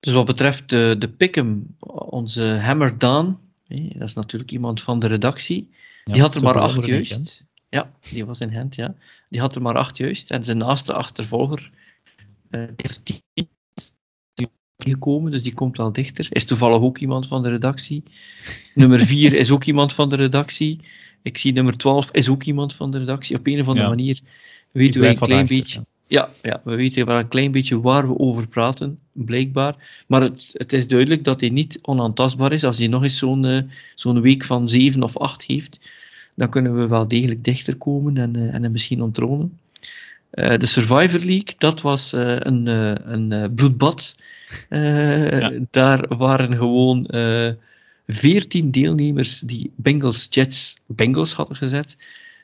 [0.00, 1.76] Dus wat betreft de, de Pick'em,
[2.08, 5.70] onze Hammer Daan, dat is natuurlijk iemand van de redactie,
[6.04, 7.44] ja, die had er maar acht juist.
[7.68, 8.94] Ja, die was in hand, ja.
[9.28, 10.30] Die had er maar acht juist.
[10.30, 11.70] En zijn naaste achtervolger
[12.50, 16.26] uh, heeft tien gekomen, dus die komt wel dichter.
[16.30, 18.02] Is toevallig ook iemand van de redactie.
[18.74, 20.80] Nummer vier is ook iemand van de redactie.
[21.22, 23.36] Ik zie nummer 12 is ook iemand van de redactie.
[23.36, 23.88] Op een of andere Ja.
[23.94, 24.20] manier
[24.72, 25.84] weten we een klein beetje.
[26.06, 30.04] Ja, ja, we weten wel een klein beetje waar we over praten, blijkbaar.
[30.06, 32.64] Maar het, het is duidelijk dat hij niet onaantastbaar is.
[32.64, 33.62] Als hij nog eens zo'n eh,
[33.94, 35.80] zo'n week van 7 of 8 heeft,
[36.34, 39.58] dan kunnen we wel degelijk dichter komen en, eh, en hem misschien onttronen.
[40.30, 42.66] Eh, de Survivor League, dat was een,
[43.12, 44.14] een bloedbad.
[44.70, 45.52] Ja.
[45.70, 47.08] Daar waren gewoon
[48.06, 51.96] 14 deelnemers die Bengals, Jets, Bengals hadden gezet.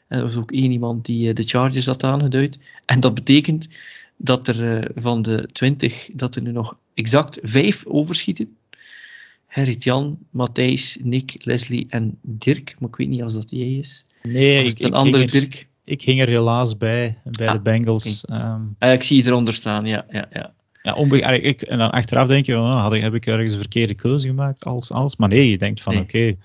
[0.08, 2.58] En er was ook één iemand die de Chargers had aangeduid.
[2.84, 3.68] En dat betekent
[4.22, 8.56] dat er eh, van de 20, dat er nu nog exact 5 overschieten.
[9.48, 12.76] Gerrit Jan, Matthijs, Nick, Leslie en Dirk.
[12.78, 14.04] Maar ik weet niet of dat jij is.
[14.22, 15.68] Nee, Als ik, een andere er, Dirk.
[15.84, 18.24] ik ging er helaas bij, bij Ah, de Bengals.
[18.24, 20.06] Ehm, Ah, ik zie je eronder staan, ja.
[20.10, 20.52] ja, ja.
[20.82, 23.52] ja, onbe- ah, ik, en dan achteraf denk je, oh, had ik, heb ik ergens
[23.52, 24.64] een verkeerde keuze gemaakt?
[24.64, 25.16] Als, als.
[25.16, 26.02] Maar nee, je denkt van Nee.
[26.02, 26.36] oké,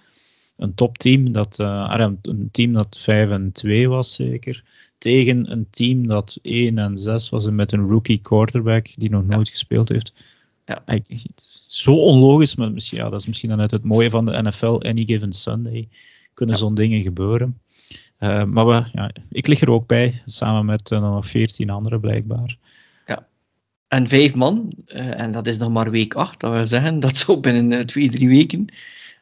[0.57, 4.63] een topteam, dat, ah, een, team dat 5 en 2 was zeker,
[4.97, 9.23] tegen een team dat 1 en 6 was en met een rookie quarterback die nog
[9.29, 9.35] Ja.
[9.35, 10.13] nooit gespeeld heeft.
[10.65, 10.83] Ja.
[11.67, 14.79] Zo onlogisch, maar misschien, ja, dat is misschien dan net het mooie van de NFL,
[14.85, 15.87] Any Given Sunday,
[16.33, 16.61] kunnen Ja.
[16.61, 17.59] zo'n dingen gebeuren.
[18.17, 21.99] Eh, maar we, ja, ik lig er ook bij, samen met eh, nog 14 anderen
[21.99, 22.57] blijkbaar.
[23.87, 27.39] En vijf man, en dat is nog maar week 8, dat wil zeggen dat zo
[27.39, 28.65] binnen twee, drie weken,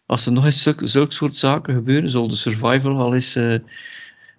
[0.06, 3.54] als er nog eens zulke, zulke soort zaken gebeuren, zal de survival al eens eh,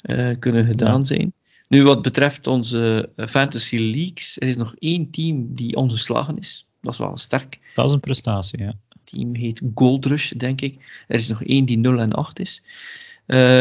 [0.01, 1.05] eh, kunnen gedaan Ja.
[1.05, 1.33] zijn.
[1.69, 6.67] Nu, wat betreft onze eh, fantasy leagues, er is nog één team die ongeslagen is.
[6.81, 7.59] Dat is wel sterk.
[7.75, 8.67] Dat is een prestatie, ja.
[8.89, 11.05] Het team heet Gold Rush, denk ik.
[11.09, 12.63] Er is nog één die 0 en 8 is.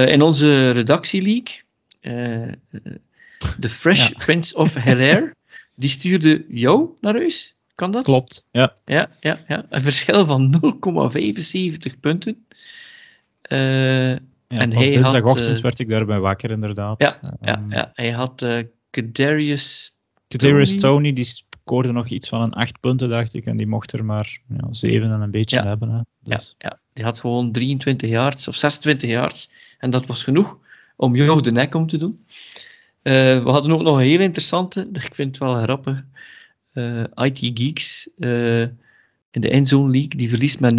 [0.05, 1.61] In onze redactieleague,
[3.59, 4.17] de Fresh Ja.
[4.17, 5.35] Prince of Hilaire,
[5.75, 7.54] die stuurde jou naar huis.
[7.75, 8.03] Kan dat?
[8.03, 8.75] Klopt, ja.
[8.85, 9.65] Ja, ja, ja.
[9.69, 10.53] Een verschil van
[11.95, 12.45] 0,75 punten.
[13.41, 13.59] Eh,
[14.09, 17.01] ja En hij dinsdagochtend eh, werd ik daarbij wakker, inderdaad.
[17.01, 19.93] ja, ja, Ehm, ja, hij had eh Kadarius
[20.27, 20.75] Kadarius.
[20.75, 23.45] Tony, die scoorde nog iets van een 8 punten, dacht ik.
[23.45, 25.65] En die mocht er maar ja, 7 en een beetje Ja.
[25.65, 25.89] hebben.
[25.89, 25.95] Hè.
[25.95, 26.03] Ja,
[26.35, 29.49] Dus, ja, die had gewoon 23 yards of 26 yards.
[29.79, 30.57] En dat was genoeg
[30.95, 32.25] om jou de nek om te doen.
[33.01, 36.03] We hadden ook nog een heel interessante, ik vind het wel grappig.
[36.75, 38.61] Eh, IT Geeks eh,
[39.31, 40.73] in de Endzone League, die verliest met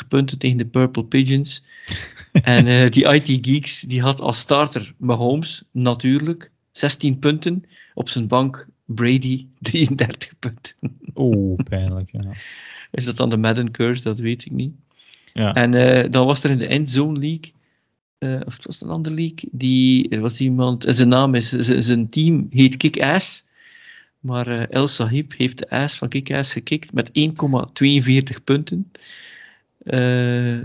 [0.00, 1.64] 0,84 punten tegen de Purple Pigeons.
[2.32, 7.64] en eh, die IT Geeks die had als starter Mahomes, natuurlijk, 16 punten.
[7.94, 10.74] Op zijn bank Brady, 33 punten.
[11.14, 12.10] Oeh, pijnlijk.
[12.12, 12.30] Ja.
[12.98, 14.02] Is dat dan de Madden curse?
[14.02, 14.74] Dat weet ik niet.
[15.32, 15.54] Ja.
[15.54, 17.52] En dan was er in de Endzone League,
[18.46, 22.46] of het was een andere league, die, er was iemand, zijn naam is, zijn team
[22.50, 23.44] heet Kick-Ass,
[24.20, 28.90] maar eh, El Sahib heeft de ass van Kick-Ass gekikt met 1,42 punten.
[29.84, 30.58] Eh,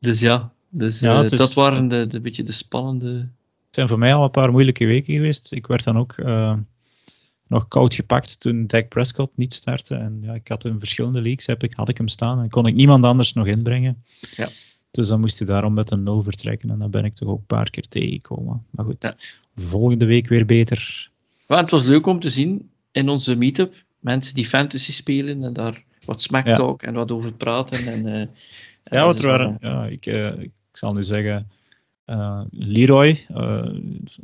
[0.00, 3.08] dus ja, dus, Ja, eh, is- dat waren de, de beetje de spannende...
[3.66, 5.52] Het zijn voor mij al een paar moeilijke weken geweest.
[5.52, 6.14] Ik werd dan ook
[7.46, 9.94] nog koud gepakt toen Dak Prescott niet startte.
[9.94, 12.66] En ja, ik had in verschillende leagues, heb ik, had ik hem staan en kon
[12.66, 14.02] ik niemand anders nog inbrengen.
[14.36, 14.48] Ja.
[14.90, 16.70] Dus dan moest hij daarom met een 0 vertrekken.
[16.70, 18.64] En dan ben ik toch ook een paar keer tegengekomen.
[18.70, 19.14] Maar goed, Ja.
[19.68, 21.10] volgende week weer beter.
[21.46, 25.52] Maar het was leuk om te zien in onze meetup, mensen die fantasy spelen en
[25.52, 26.54] daar wat smack Ja.
[26.54, 27.86] talk en wat over praten.
[27.86, 28.26] En, eh,
[28.84, 29.56] Ja, wat er waren.
[29.60, 31.48] Ja, ik, eh, ik zal nu zeggen.
[32.04, 33.26] eh, Leroy,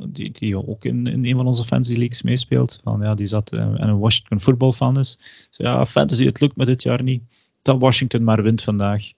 [0.07, 3.51] die, die ook in, in een van onze fantasy leagues meespeelt, van, ja, die zat
[3.51, 5.17] en een Washington voetbalfan is.
[5.47, 7.23] Dus ja, fantasy, het lukt me dit jaar niet.
[7.61, 9.11] Dat Washington maar wint vandaag.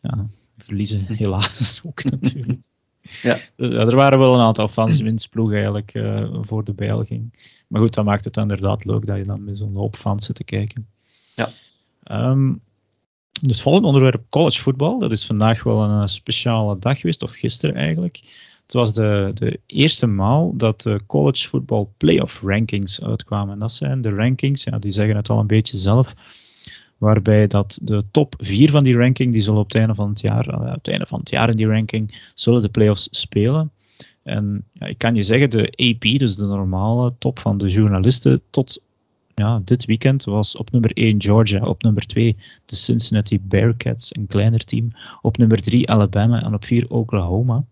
[0.00, 0.26] Ja,
[0.58, 2.60] verliezen helaas ook natuurlijk.
[3.22, 3.38] Ja.
[3.56, 5.90] Ja, er waren wel een aantal fans winstploeg eigenlijk
[6.40, 7.32] voor de Belging.
[7.72, 10.34] Maar goed, dat maakt het inderdaad leuk dat je dan met zo'n hoop fans zit
[10.34, 10.86] te kijken.
[11.34, 11.48] Ja.
[12.02, 12.54] Ehm,
[13.40, 14.98] dus volgende onderwerp college voetbal.
[14.98, 18.20] Dat is vandaag wel een eh, speciale dag geweest, of gisteren eigenlijk.
[18.62, 23.54] Het was de, de eerste maal dat de college voetbal playoff rankings uitkwamen.
[23.54, 26.14] En dat zijn de rankings, ja, die zeggen het al een beetje zelf,
[26.98, 30.20] waarbij dat de top vier van die ranking, die zullen op het einde van het
[30.20, 33.70] jaar, eh, op het einde van het jaar in die ranking, zullen de playoffs spelen.
[34.22, 38.42] En ja, ik kan je zeggen, de AP, dus de normale top van de journalisten,
[38.50, 38.82] tot
[39.34, 44.26] ja, dit weekend was op nummer 1 Georgia, op nummer 2 de Cincinnati Bearcats, een
[44.26, 44.88] kleiner team,
[45.20, 47.64] op nummer 3 Alabama en op 4 Oklahoma.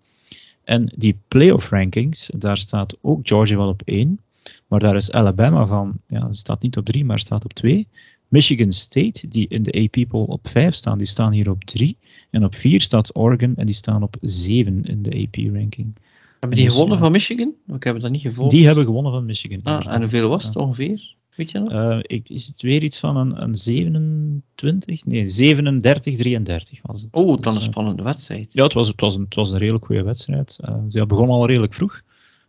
[0.64, 4.20] En die playoff rankings, daar staat ook Georgia wel op 1,
[4.66, 7.88] maar daar is Alabama van, ja, staat niet op 3, maar staat op 2.
[8.28, 11.96] Michigan State, die in de AP poll op 5 staan, die staan hier op 3.
[12.30, 15.94] En op 4 staat Oregon en die staan op 7 in de AP ranking.
[16.40, 17.54] Hebben die gewonnen van Michigan?
[17.74, 18.50] Ik heb dat niet gevolgd.
[18.50, 19.60] Die hebben gewonnen van Michigan.
[19.62, 21.14] ah, en hoeveel was het ongeveer?
[21.34, 21.72] Weet je nog?
[21.72, 25.04] Uh, ik, is het weer iets van een, een 27?
[25.04, 27.14] Nee, 37, 33 was het.
[27.14, 28.52] Oh, dan dus, een spannende wedstrijd.
[28.52, 30.58] Ja, het was, het was, een, het was een redelijk goede wedstrijd.
[30.64, 32.02] Uh, ze begon al redelijk vroeg.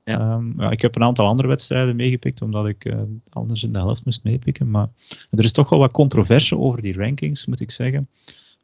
[0.04, 0.34] Ja.
[0.34, 3.80] Um, ja, ik heb een aantal andere wedstrijden meegepikt, omdat ik uh, anders in de
[3.80, 4.70] helft moest meepikken.
[4.72, 4.90] Maar
[5.30, 8.08] er is toch wel wat controverse over die rankings, moet ik zeggen.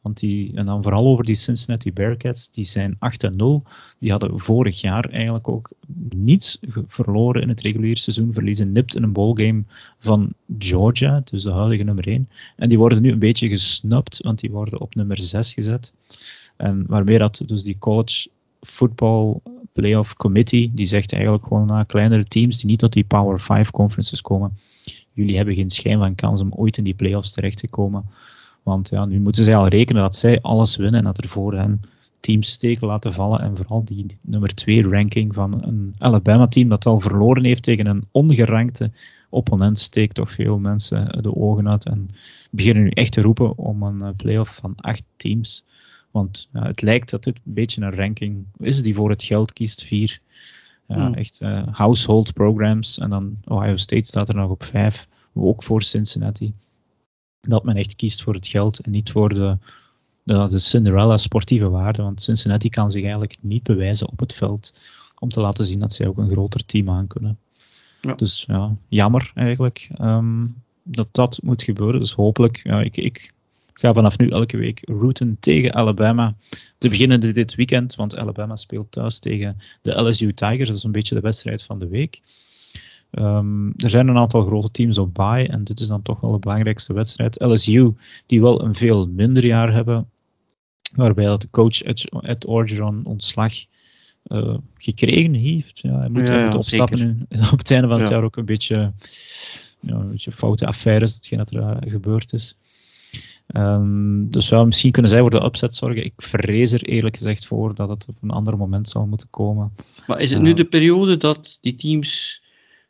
[0.07, 3.63] Want die, en dan vooral over die Cincinnati Bearcats, die zijn 8 0.
[3.99, 5.69] Die hadden vorig jaar eigenlijk ook
[6.15, 8.33] niets verloren in het reguliere seizoen.
[8.33, 9.63] Verliezen nipt in een bowlgame
[9.99, 12.29] van Georgia, dus de huidige nummer 1.
[12.55, 15.93] En die worden nu een beetje gesnapt, want die worden op nummer 6 gezet.
[16.57, 18.29] En waarmee dat dus die college
[18.61, 19.39] football
[19.73, 23.71] playoff committee, die zegt eigenlijk gewoon naar kleinere teams die niet tot die Power 5
[23.71, 24.57] conferences komen.
[25.13, 28.05] Jullie hebben geen schijn van kans om ooit in die playoffs terecht te komen.
[28.67, 31.53] Want ja, nu moeten zij al rekenen dat zij alles winnen en dat er voor
[31.53, 31.81] hen
[32.19, 33.39] teams steken laten vallen.
[33.39, 38.03] En vooral die nummer 2 ranking van een Alabama-team dat al verloren heeft tegen een
[38.11, 38.91] ongerankte
[39.29, 41.85] opponent, steekt toch veel mensen de ogen uit.
[41.85, 42.09] En
[42.51, 45.65] beginnen nu echt te roepen om een eh, playoff van acht teams.
[46.11, 49.53] Want ja, het lijkt dat dit een beetje een ranking is die voor het geld
[49.53, 49.83] kiest.
[49.83, 50.19] Vier
[50.87, 51.13] ja, hmm.
[51.13, 52.97] echt uh, household programs.
[52.97, 55.07] En dan Ohio State staat er nog op vijf.
[55.33, 56.53] Ook voor Cincinnati
[57.41, 59.57] dat men echt kiest voor het geld en niet voor de,
[60.23, 62.01] de, de Cinderella sportieve waarde.
[62.01, 64.73] Want Cincinnati kan zich eigenlijk niet bewijzen op het veld
[65.19, 67.37] om te laten zien dat zij ook een groter team aan kunnen.
[68.01, 68.13] Ja.
[68.13, 71.99] Dus ja, jammer eigenlijk um, dat dat moet gebeuren.
[71.99, 73.33] Dus hopelijk, ja, ik, ik
[73.73, 76.35] ga vanaf nu elke week routen tegen Alabama.
[76.77, 80.67] Te beginnen dit weekend, want Alabama speelt thuis tegen de LSU Tigers.
[80.67, 82.21] Dat is een beetje de wedstrijd van de week.
[83.11, 86.31] Um, er zijn een aantal grote teams op bye en dit is dan toch wel
[86.31, 87.41] de belangrijkste wedstrijd.
[87.41, 87.93] LSU,
[88.25, 90.09] die wel een veel minder jaar hebben,
[90.95, 93.53] waarbij dat de coach Ed, Orgeron ontslag
[94.27, 95.79] uh, gekregen heeft.
[95.79, 98.45] Ja, hij moet, ja, ja, opstappen in, op het einde van het jaar ook een
[98.45, 98.93] beetje,
[99.79, 102.55] ja, een beetje foute affaires, hetgeen dat er uh, gebeurd is.
[103.55, 106.05] Um, dus ja, misschien kunnen zij voor de upset zorgen.
[106.05, 109.71] Ik vrees er eerlijk gezegd voor dat het op een ander moment zal moeten komen.
[110.07, 112.41] Maar is het nu de periode dat die teams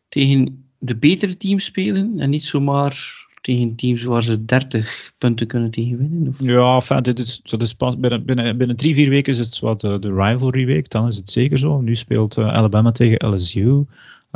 [0.10, 5.72] tegen de betere teams spelen en niet zomaar tegen teams waar ze 30 punten kunnen
[5.72, 6.36] tegen winnen?
[6.40, 9.82] Ja, dit is, dat is pas, binnen, binnen, binnen drie, vier weken is het wat
[9.82, 11.82] de, de rivalry week, dan is het zeker zo.
[11.82, 13.86] Nu speelt uh, Alabama tegen LSU.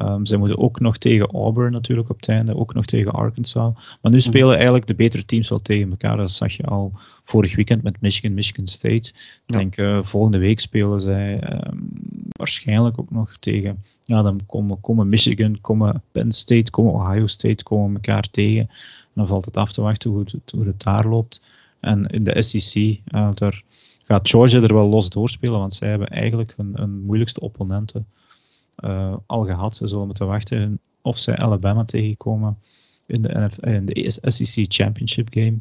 [0.06, 3.74] Um, zij moeten ook nog tegen Auburn natuurlijk op het einde, ook nog tegen Arkansas.
[4.02, 4.28] Maar nu mhm.
[4.28, 6.18] spelen eigenlijk de betere teams wel tegen elkaar.
[6.18, 6.92] Dat zag je al
[7.24, 9.14] vorig weekend met Michigan, Michigan State.
[9.46, 11.90] Ik denk uh, volgende week spelen zij um,
[12.32, 13.84] waarschijnlijk ook nog tegen.
[14.04, 18.68] Ja, dan komen, komen Michigan, komen Penn State, komen Ohio State, komen elkaar tegen.
[18.70, 21.42] En dan valt het af te wachten hoe het, hoe het daar loopt.
[21.80, 23.64] En in de SEC, uh, daar
[24.04, 28.06] gaat Georgia er wel los doorspelen, want zij hebben eigenlijk hun, hun moeilijkste opponenten
[28.86, 29.76] uh, al gehad.
[29.76, 32.58] Ze zullen moeten wachten of zij Alabama tegenkomen
[33.06, 35.58] in de, in de SEC Championship game.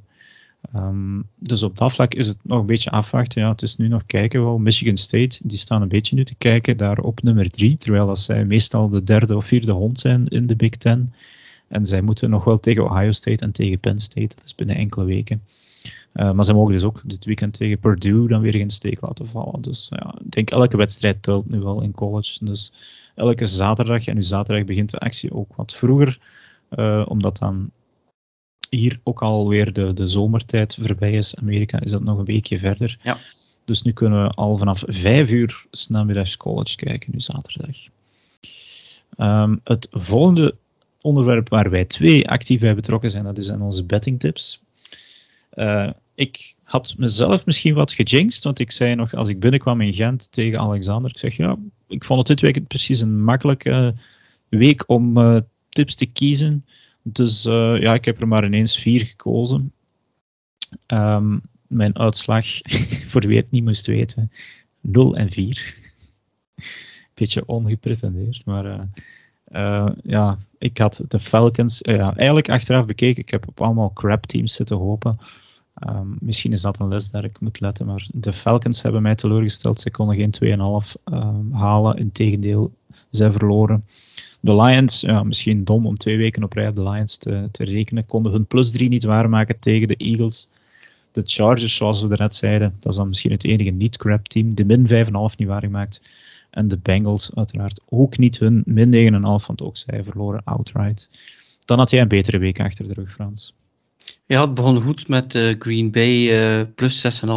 [0.74, 3.42] Um, dus op dat vlak is het nog een beetje afwachten.
[3.42, 4.58] Ja, het is nu nog kijken wel.
[4.58, 8.20] Michigan State, die staan een beetje nu te kijken daar op nummer 3, terwijl dat
[8.20, 11.12] zij meestal de derde of vierde hond zijn in de Big Ten.
[11.68, 14.76] En zij moeten nog wel tegen Ohio State en tegen Penn State, dat is binnen
[14.76, 15.42] enkele weken.
[16.14, 19.26] Uh, maar ze mogen dus ook dit weekend tegen Purdue dan weer geen steek laten
[19.26, 19.62] vallen.
[19.62, 22.44] Dus ja, ik denk elke wedstrijd telt nu wel in college.
[22.44, 22.72] Dus
[23.14, 26.18] elke zaterdag, en nu zaterdag begint de actie ook wat vroeger,
[26.70, 27.70] uh, omdat dan
[28.70, 31.36] hier ook alweer de, de zomertijd voorbij is.
[31.36, 32.98] Amerika is dat nog een weekje verder.
[33.02, 33.18] Ja.
[33.64, 37.76] Dus nu kunnen we al vanaf vijf uur namiddags college kijken, nu zaterdag.
[39.18, 40.54] Um, het volgende
[41.00, 44.60] onderwerp waar wij twee actief bij betrokken zijn, dat is aan onze bettingtips.
[45.54, 49.92] Uh, ik had mezelf misschien wat gejinxed, want ik zei nog als ik binnenkwam in
[49.92, 51.56] Gent tegen Alexander, ik zeg ja,
[51.88, 53.94] ik vond het dit week precies een makkelijke
[54.48, 56.66] week om uh, tips te kiezen.
[57.02, 59.72] Dus uh, ja, ik heb er maar ineens vier gekozen.
[60.86, 62.46] Um, mijn uitslag,
[63.10, 64.32] voor wie het niet moest weten,
[64.80, 65.76] 0 en 4.
[67.14, 68.88] Beetje ongepretendeerd, maar
[69.50, 74.26] uh, ja, ik had de Falcons, ja, eigenlijk achteraf bekeken, ik heb op allemaal crap
[74.26, 75.18] teams zitten hopen.
[75.88, 79.14] Um, misschien is dat een les daar ik moet letten, maar de Falcons hebben mij
[79.14, 79.80] teleurgesteld.
[79.80, 81.96] Ze konden geen 2,5 um, halen.
[81.96, 82.72] Integendeel,
[83.10, 83.82] zij verloren.
[84.40, 87.64] De Lions, ja, misschien dom om twee weken op rij op de Lions te, te
[87.64, 90.48] rekenen, konden hun plus 3 niet waarmaken tegen de Eagles.
[91.12, 94.64] De Chargers, zoals we net zeiden, dat is dan misschien het enige niet-crap team, de
[94.64, 94.92] min 5,5
[95.36, 96.00] niet waargemaakt.
[96.50, 101.10] En de Bengals uiteraard ook niet hun min 9,5, want ook zij verloren outright.
[101.64, 103.54] Dan had jij een betere week achter de rug, Frans.
[104.26, 107.30] Ja, het begon goed met uh, Green Bay uh, plus 6,5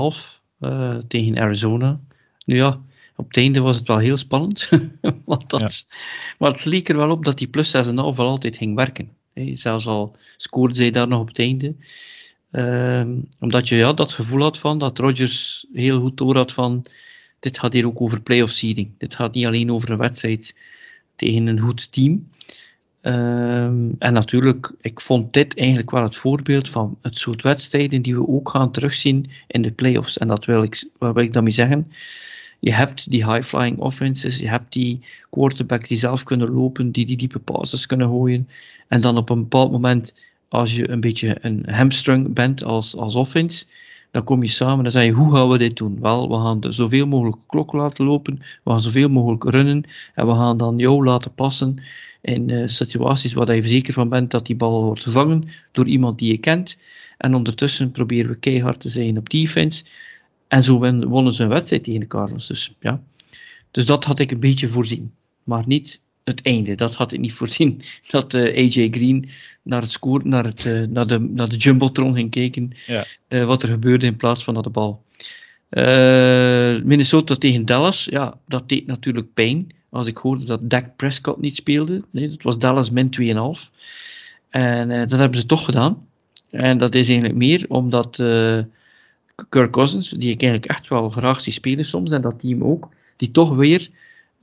[0.59, 1.99] uh, tegen Arizona.
[2.45, 2.79] Nu ja,
[3.15, 4.69] op het einde was het wel heel spannend.
[5.25, 5.95] want dat, ja.
[6.37, 9.09] Maar het leek er wel op dat die plus 6,5 wel altijd ging werken.
[9.53, 11.75] zelfs al scoorde zij daar nog op het einde.
[12.51, 16.85] Ehm, omdat je ja, dat gevoel had van dat Rodgers heel goed door had van
[17.43, 18.91] dit gaat hier ook over playoff seeding.
[18.97, 20.55] Dit gaat niet alleen over een wedstrijd
[21.15, 22.29] tegen een goed team.
[23.01, 28.15] Ehm, en natuurlijk, ik vond dit eigenlijk wel het voorbeeld van het soort wedstrijden die
[28.15, 30.17] we ook gaan terugzien in de playoffs.
[30.17, 31.91] En dat wil ik, wat wil ik daarmee zeggen?
[32.59, 37.17] Je hebt die high-flying offenses, je hebt die quarterbacks die zelf kunnen lopen, die die
[37.17, 38.49] diepe passes kunnen gooien.
[38.87, 40.13] En dan op een bepaald moment,
[40.47, 43.65] als je een beetje een hamstrung bent als, als offense,
[44.13, 45.99] dan kom je samen en zeg je, hoe gaan we dit doen?
[46.01, 49.83] Wel, we gaan zoveel mogelijk klok laten lopen, we gaan zoveel mogelijk runnen,
[50.13, 51.83] en we gaan dan jou laten passen
[52.21, 56.19] in uh, situaties waar je zeker van bent dat die bal wordt gevangen door iemand
[56.19, 56.77] die je kent.
[57.17, 59.83] En ondertussen proberen we keihard te zijn op defense.
[60.47, 62.45] En zo wonnen ze een wedstrijd tegen de.
[62.47, 63.01] Dus, ja.
[63.71, 65.13] dus dat had ik een beetje voorzien.
[65.43, 66.75] Maar niet het einde.
[66.75, 67.81] Dat had ik niet voorzien.
[68.09, 69.29] Dat uh, AJ Green
[69.61, 72.71] naar het score, naar, het, uh, naar, de, naar de Jumbotron ging kijken.
[72.85, 73.05] Ja.
[73.29, 75.03] Uh, wat er gebeurde in plaats van naar de bal.
[76.83, 78.05] Minnesota tegen Dallas.
[78.05, 79.71] Ja, dat deed natuurlijk pijn.
[79.89, 82.03] Als ik hoorde dat Dak Prescott niet speelde.
[82.11, 83.71] Nee, dat was Dallas min 2,5.
[84.49, 86.07] En dat hebben ze toch gedaan.
[86.49, 88.19] En dat is eigenlijk meer omdat
[89.49, 92.89] Kirk Cousins, die ik eigenlijk echt wel graag zie spelen soms, en dat team ook,
[93.15, 93.89] die toch weer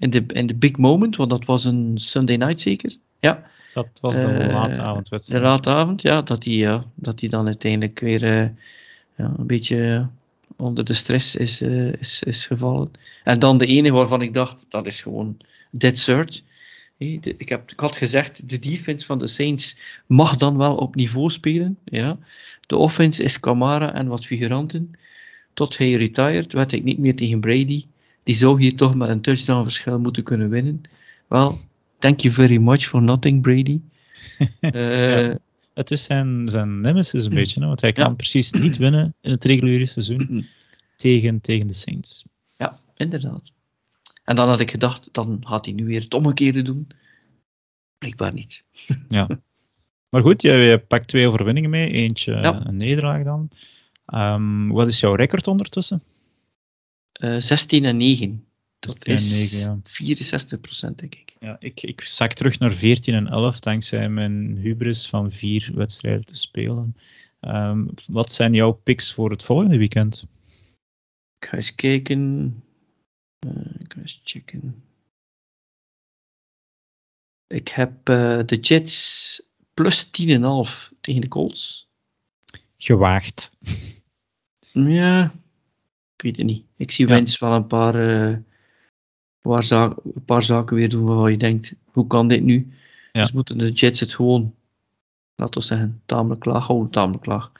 [0.00, 3.48] in de, in de big moment, want dat was een Sunday night zeker, ja.
[3.72, 5.42] Dat was de uh, late avondwedstrijd.
[5.42, 8.48] De late avond, ja, dat die, ja, dat die dan uiteindelijk weer uh,
[9.16, 10.08] ja, een beetje
[10.56, 12.90] onder de stress is, uh, is, is gevallen.
[13.24, 15.36] En dan de ene waarvan ik dacht, dat is gewoon
[15.70, 16.42] dead cert.
[16.96, 19.76] Ik, heb, ik had gezegd, de defense van de Saints
[20.06, 21.78] mag dan wel op niveau spelen.
[21.84, 22.18] Ja.
[22.66, 24.90] De offense is Camara en wat figuranten.
[25.52, 27.84] Tot hij retired werd ik niet meer tegen Brady.
[28.30, 30.82] Die zou hier toch met een touchdown verschil moeten kunnen winnen.
[31.28, 31.58] Wel,
[31.98, 33.80] thank you very much for nothing, Brady.
[34.60, 35.34] uh,
[35.74, 39.44] het is zijn, zijn nemesis een beetje, want hij kan precies niet winnen in het
[39.44, 40.46] reguliere seizoen
[40.96, 42.24] tegen, tegen de Saints.
[42.56, 43.52] Ja, inderdaad.
[44.24, 46.88] En dan had ik gedacht, dan gaat hij nu weer het omgekeerde doen.
[47.98, 48.64] Blijkbaar niet.
[49.08, 49.28] ja.
[50.08, 51.90] Maar goed, je, je pakt twee overwinningen mee.
[51.90, 53.50] Eentje een nederlaag dan.
[54.14, 56.02] Um, wat is jouw record ondertussen?
[57.20, 58.44] Uh, eh, 16 en 9.
[58.78, 59.78] Dat is 9, ja.
[59.82, 61.36] 64 procent, denk ik.
[61.40, 66.24] Ja, ik, ik zak terug naar 14 en 11 dankzij mijn hubris van vier wedstrijden
[66.24, 66.96] te spelen.
[67.40, 70.26] Um, wat zijn jouw picks voor het volgende weekend?
[71.38, 72.54] Ik ga eens kijken.
[73.46, 74.84] Uh, ik ga eens checken.
[77.46, 79.42] Ik heb uh, de Jets
[79.74, 80.10] plus 10,5
[81.00, 81.88] tegen de Colts.
[82.76, 83.56] Gewaagd.
[84.72, 85.34] Ja,
[86.20, 86.64] ik weet het niet.
[86.76, 87.14] Ik zie ja.
[87.14, 87.94] Wens wel een paar,
[88.30, 88.36] uh,
[89.40, 92.72] paar, zaken, een paar zaken weer doen waarvan je denkt, hoe kan dit nu?
[93.12, 93.20] Ja.
[93.20, 94.54] Dus moeten de Jets het gewoon,
[95.34, 97.52] laten we zeggen, tamelijk laag houden, tamelijk laag.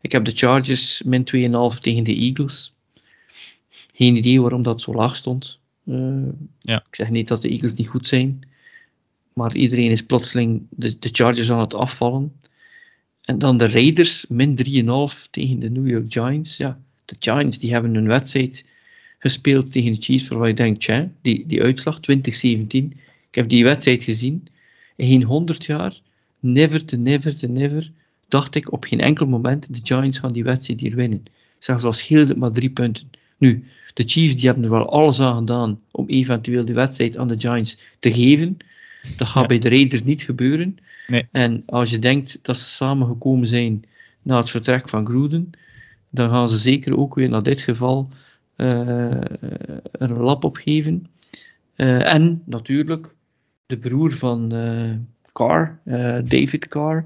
[0.00, 1.24] Ik heb de Chargers min
[1.74, 2.74] 2,5 tegen de Eagles.
[3.94, 5.58] Geen idee waarom dat zo laag stond.
[5.84, 6.28] Uh,
[6.60, 6.84] ja.
[6.88, 8.48] Ik zeg niet dat de Eagles niet goed zijn.
[9.32, 12.40] Maar iedereen is plotseling de, de Chargers aan het afvallen.
[13.22, 14.58] En dan de Raiders, min
[15.14, 16.56] 3,5 tegen de New York Giants.
[16.56, 16.80] Ja,
[17.18, 18.64] de Giants die hebben een wedstrijd
[19.18, 22.92] gespeeld tegen de Chiefs, waarvan je denkt, tja, die, die uitslag 2017.
[23.28, 24.46] Ik heb die wedstrijd gezien.
[24.96, 26.00] In geen 100 jaar,
[26.40, 27.90] never to never to never,
[28.28, 31.24] dacht ik op geen enkel moment, de Giants gaan die wedstrijd hier winnen.
[31.58, 33.10] Zelfs al scheelde het maar drie punten.
[33.38, 37.28] Nu, de Chiefs die hebben er wel alles aan gedaan om eventueel de wedstrijd aan
[37.28, 38.56] de Giants te geven.
[39.16, 40.76] Dat gaat bij de Raiders niet gebeuren.
[41.06, 41.26] Nee.
[41.30, 43.84] En als je denkt dat ze samengekomen zijn
[44.22, 45.50] na het vertrek van Gruden,
[46.12, 48.08] dan gaan ze zeker ook weer naar dit geval
[48.56, 49.20] uh,
[49.92, 51.06] een lap opgeven.
[51.76, 53.14] Uh, en natuurlijk,
[53.66, 54.90] de broer van uh,
[55.32, 55.78] Carr,
[56.24, 57.04] David Carr,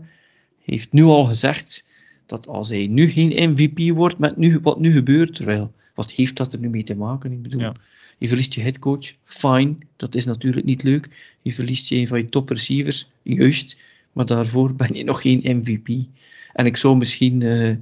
[0.63, 1.85] heeft nu al gezegd
[2.27, 6.37] dat als hij nu geen MVP wordt met nu, wat nu gebeurt, terwijl, wat heeft
[6.37, 7.33] dat er nu mee te maken?
[7.33, 7.75] Ik bedoel, ja.
[8.19, 11.37] Je verliest je headcoach, fine, dat is natuurlijk niet leuk.
[11.43, 13.77] Je verliest je een van je top receivers, juist,
[14.13, 15.89] maar daarvoor ben je nog geen MVP.
[16.53, 17.77] En ik zou misschien uh,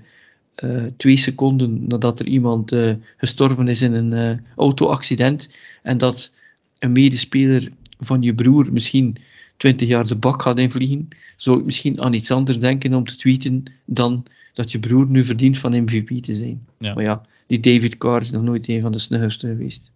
[0.64, 5.50] uh, twee seconden nadat er iemand uh, gestorven is in een auto-accident
[5.82, 6.32] en dat
[6.78, 9.16] een medespeler van je broer misschien
[9.56, 13.16] 20 jaar de bak gaat invliegen, zou ik misschien aan iets anders denken om te
[13.16, 16.66] tweeten dan dat je broer nu verdient van MVP te zijn.
[16.78, 16.94] Ja.
[16.94, 19.92] Maar ja, die David Carr is nog nooit een van de snuggerste geweest.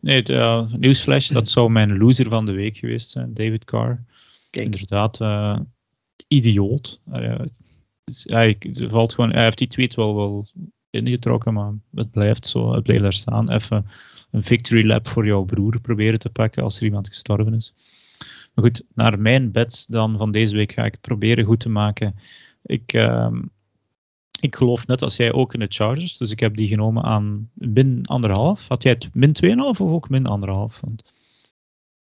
[0.00, 4.04] Nee, de, uh, nieuwsflash, dat zou mijn loser van de week geweest zijn, David Carr.
[4.50, 4.64] Kijk.
[4.64, 5.58] Inderdaad, uh,
[6.28, 7.00] idioot.
[7.12, 7.40] Uh,
[8.22, 10.46] hij, valt gewoon, hij heeft die tweet wel, wel
[10.90, 13.50] ingetrokken, maar het blijft zo, het blijft daar staan.
[13.50, 13.86] Even
[14.30, 17.72] een victory lap voor jouw broer proberen te pakken als er iemand gestorven is.
[18.54, 22.14] Maar goed, naar mijn bets dan van deze week ga ik proberen goed te maken.
[22.62, 23.42] Ik, ehm,
[24.40, 27.50] ik geloof net als jij ook in de Chargers, dus ik heb die genomen aan
[27.54, 28.68] min anderhalf.
[28.68, 30.80] Had jij het min 2,5 of ook min anderhalf?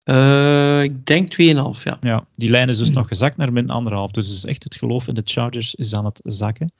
[0.08, 1.38] Uh, ik denk 2,5,
[1.84, 1.98] ja.
[2.02, 4.12] Ja, die lijn is dus nog gezakt naar min anderhalf.
[4.12, 6.72] Dus is echt het geloof in de Chargers is aan het zakken.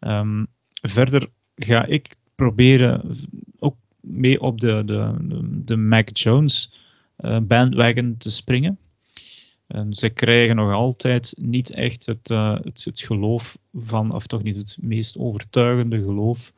[0.00, 0.46] Um,
[0.82, 3.16] verder ga ik proberen
[3.58, 5.14] ook mee op de, de,
[5.64, 6.72] de Mac Jones
[7.20, 8.78] uh, bandwagon te springen.
[9.66, 14.42] En ze krijgen nog altijd niet echt het, uh, het, het, geloof van, of toch
[14.42, 16.52] niet het meest overtuigende geloof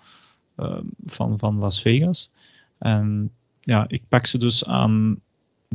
[0.56, 2.30] uh, van, van Las Vegas.
[2.78, 3.30] En
[3.60, 5.20] ja, ik pak ze dus aan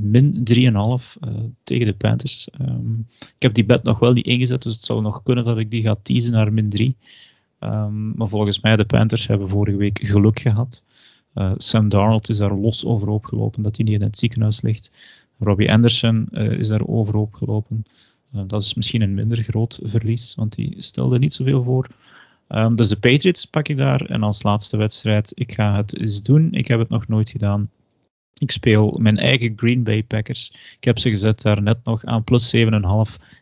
[0.01, 1.33] min 3,5 uh,
[1.63, 2.47] tegen de Panthers.
[2.61, 5.57] Um, ik heb die bet nog wel niet ingezet, dus het zou nog kunnen dat
[5.57, 6.95] ik die ga teasen naar min 3.
[7.59, 10.83] Um, maar volgens mij, de Panthers hebben vorige week geluk gehad.
[11.35, 14.91] Uh, Sam Darnold is daar los overhoop gelopen dat hij niet in het ziekenhuis ligt.
[15.39, 17.85] Robbie Anderson uh, is daar overhoop gelopen.
[18.35, 21.87] Uh, dat is misschien een minder groot verlies, want die stelde niet zoveel voor.
[22.49, 24.01] Um, dus de Patriots pak ik daar.
[24.01, 26.51] En als laatste wedstrijd, ik ga het eens doen.
[26.51, 27.69] Ik heb het nog nooit gedaan.
[28.37, 30.51] Ik speel mijn eigen Green Bay Packers.
[30.77, 32.61] Ik heb ze gezet daar net nog aan plus 7,5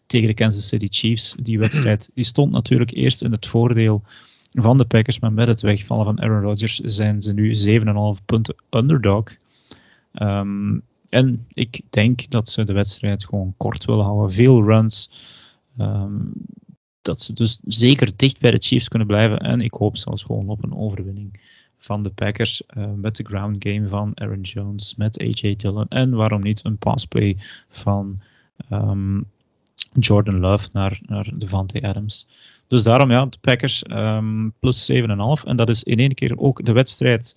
[0.05, 1.35] tegen de Kansas City Chiefs.
[1.41, 4.03] Die wedstrijd die stond natuurlijk eerst in het voordeel
[4.49, 7.55] van de Packers, maar met het wegvallen van Aaron Rodgers zijn ze nu
[8.19, 9.37] 7,5 punten underdog.
[10.13, 14.31] Um, en ik denk dat ze de wedstrijd gewoon kort willen houden.
[14.31, 15.09] Veel runs.
[15.77, 16.31] Um,
[17.01, 19.39] dat ze dus zeker dicht bij de Chiefs kunnen blijven.
[19.39, 21.39] En ik hoop zelfs gewoon op een overwinning
[21.83, 26.15] van de Packers uh, met de ground game van Aaron Jones, met AJ Dillon en
[26.15, 27.37] waarom niet een passplay
[27.69, 28.19] van
[28.71, 29.25] um,
[29.99, 32.27] Jordan Love naar, naar Devante Adams.
[32.67, 34.97] Dus daarom ja, de Packers um, plus 7,5
[35.43, 37.35] en dat is in één keer ook de wedstrijd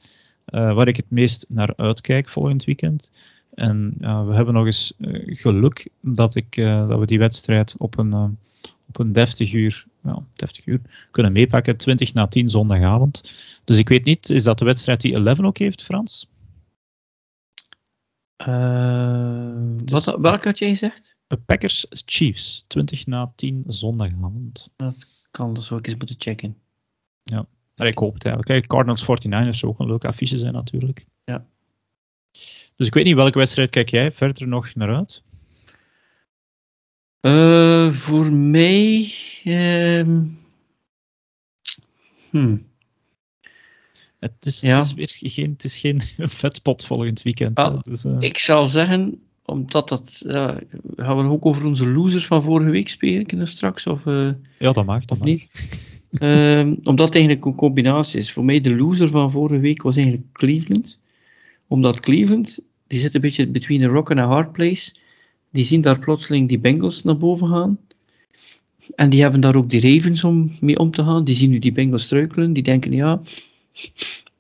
[0.49, 3.13] uh, waar ik het meest naar uitkijk volgend weekend.
[3.55, 4.93] En uh, we hebben nog eens
[5.25, 8.39] geluk dat, ik, dat we die wedstrijd op een,
[8.99, 10.81] op een deftig uur, ja, deftig uur
[11.11, 13.33] kunnen meepakken, 20 na 10 zondagavond.
[13.65, 16.29] Dus ik weet niet, is dat de wedstrijd die 11 ook heeft, Frans?
[19.85, 21.17] wat, welke had je gezegd?
[21.47, 24.69] Packers Chiefs, 20 na 10 zondagavond.
[24.77, 26.57] Dat kan, dat zou ik eens moeten checken.
[27.23, 28.55] Ja, maar ik hoop het eigenlijk.
[28.55, 31.07] Kijk, Cardinals 49ers zou ook een leuke affiche zijn natuurlijk.
[31.25, 31.47] Ja.
[32.77, 35.23] Dus ik weet niet, welke wedstrijd kijk jij verder nog naar uit?
[37.21, 39.13] Uh, voor mij...
[39.45, 40.23] Uh,
[42.31, 42.67] hmm.
[44.19, 44.79] Het is, ja.
[44.79, 46.01] het is weer geen, het is geen
[46.41, 47.59] vetpot volgend weekend.
[47.59, 48.17] Ah, dus, uh...
[48.21, 50.23] Ik zal zeggen, omdat dat.
[50.27, 50.57] Uh,
[50.97, 53.87] gaan we ook over onze losers van vorige week spreken straks?
[53.87, 55.05] Of, uh, ja, dat mag.
[55.05, 55.27] Dat mag.
[55.27, 55.49] niet.
[56.11, 58.33] uh, omdat het eigenlijk een combinatie is.
[58.33, 60.99] Voor mij de loser van vorige week was eigenlijk Cleveland.
[61.67, 64.95] Omdat Cleveland, die zit een beetje between a rock and a hard place.
[65.57, 67.79] Die zien daar plotseling die Bengals naar boven gaan.
[68.95, 71.25] En die hebben daar ook die Ravens om mee om te gaan.
[71.25, 72.53] Die zien nu die Bengals struikelen.
[72.53, 73.21] Die denken, ja,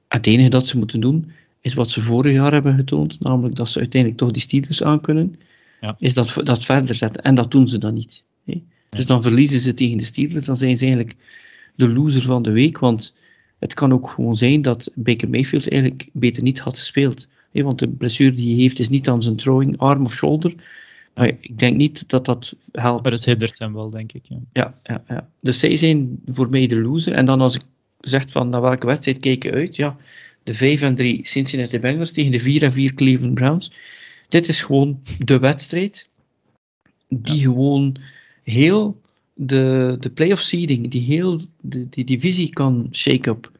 [0.08, 3.68] het enige dat ze moeten doen is wat ze vorig jaar hebben getoond, namelijk dat
[3.68, 5.36] ze uiteindelijk toch die Steelers aan kunnen,
[5.80, 5.96] ja.
[5.98, 7.22] is dat, dat verder zetten.
[7.22, 8.24] En dat doen ze dan niet.
[8.44, 8.62] Hè.
[8.90, 11.16] Dus dan verliezen ze tegen de Steelers, dan zijn ze eigenlijk
[11.74, 13.14] de loser van de week, want
[13.58, 17.28] het kan ook gewoon zijn dat Baker Mayfield eigenlijk beter niet had gespeeld.
[17.52, 20.54] Hè, want de blessure die hij heeft is niet aan zijn throwing arm of shoulder,
[21.24, 23.02] ik denk niet dat dat helpt.
[23.02, 24.24] Maar het hindert hem wel, denk ik.
[24.24, 24.38] Ja.
[24.52, 25.28] Ja, ja, ja.
[25.40, 27.12] Dus zij zijn voor mij de loser.
[27.12, 27.62] En dan als ik
[28.00, 29.96] zeg van naar welke wedstrijd kijken uit, ja,
[30.42, 33.72] de 5 en 3 Cincinnati Bengals tegen de 4 en 4 Cleveland Browns.
[34.28, 36.08] Dit is gewoon de wedstrijd
[37.08, 37.96] die gewoon
[38.42, 39.00] heel
[39.34, 43.50] de, de playoff seeding, die heel de, die divisie kan shake-up.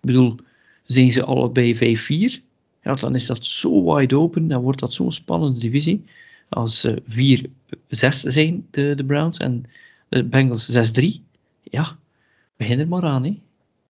[0.00, 0.36] bedoel,
[0.84, 1.98] zijn ze allebei
[2.40, 2.42] 5-4,
[2.82, 6.04] ja, dan is dat zo wide open, dan wordt dat zo'n spannende divisie.
[6.48, 7.48] Als ze 4-6
[7.88, 9.64] zijn, de, de Browns, en
[10.08, 11.04] de Bengals 6-3,
[11.62, 11.96] ja,
[12.56, 13.24] begin er maar aan.
[13.24, 13.38] Hè.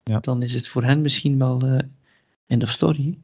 [0.04, 0.18] Ja.
[0.20, 1.78] Dan is het voor hen misschien wel uh,
[2.46, 3.18] End of story.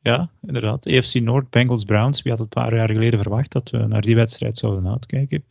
[0.00, 0.86] Ja, inderdaad.
[0.86, 2.22] EFC Noord, Bengals, Browns.
[2.22, 5.44] Wie had het een paar jaar geleden verwacht dat we naar die wedstrijd zouden uitkijken.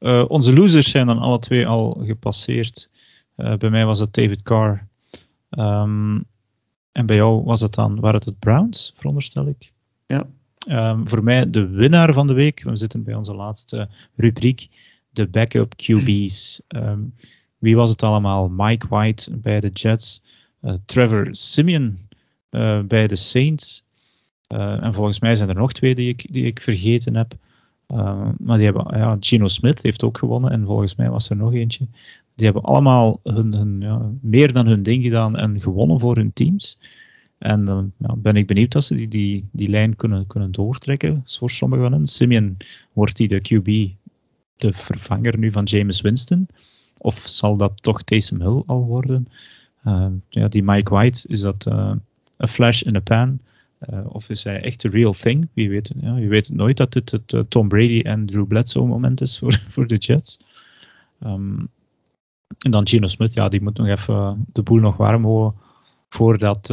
[0.00, 2.90] Uh, onze losers zijn dan alle twee al gepasseerd.
[3.36, 4.86] Uh, bij mij was het David Carr.
[5.50, 6.24] Um,
[6.92, 9.72] en bij jou was het dan, waren het het Browns, veronderstel ik?
[10.06, 10.26] Ja.
[10.70, 12.62] Um, voor mij de winnaar van de week.
[12.62, 14.68] We zitten bij onze laatste rubriek.
[15.10, 16.60] De backup QB's.
[16.68, 17.14] Um,
[17.58, 18.48] wie was het allemaal?
[18.48, 20.22] Mike White bij de Jets.
[20.62, 21.98] Uh, Trevor Simeon
[22.50, 23.84] uh, bij de Saints.
[24.54, 27.34] Uh, en volgens mij zijn er nog twee die ik, die ik vergeten heb.
[27.88, 31.36] Uh, maar die hebben, ja, Gino Smith heeft ook gewonnen en volgens mij was er
[31.36, 31.86] nog eentje.
[32.34, 36.32] Die hebben allemaal hun, hun, ja, meer dan hun ding gedaan en gewonnen voor hun
[36.32, 36.78] teams.
[37.38, 41.50] En dan ben ik benieuwd dat ze die, die, die lijn kunnen, kunnen doortrekken voor
[41.50, 42.06] sommigen van hen.
[42.06, 42.56] Simeon
[42.92, 43.96] wordt die de QB,
[44.56, 46.48] de vervanger nu van James Winston?
[46.98, 49.28] Of zal dat toch Taysom Hill al worden?
[49.86, 51.92] Uh, ja, die Mike White, is dat uh,
[52.36, 53.40] een flash in a pan?
[53.90, 55.48] Uh, of is hij echt de real thing?
[55.52, 59.20] Wie weet, ja, je weet nooit dat dit het Tom Brady en Drew Bledsoe moment
[59.20, 60.38] is voor, voor de Jets.
[61.24, 61.68] Um,
[62.58, 65.60] en dan Gino Smith, ja, die moet nog even de boel nog warm houden
[66.08, 66.70] voordat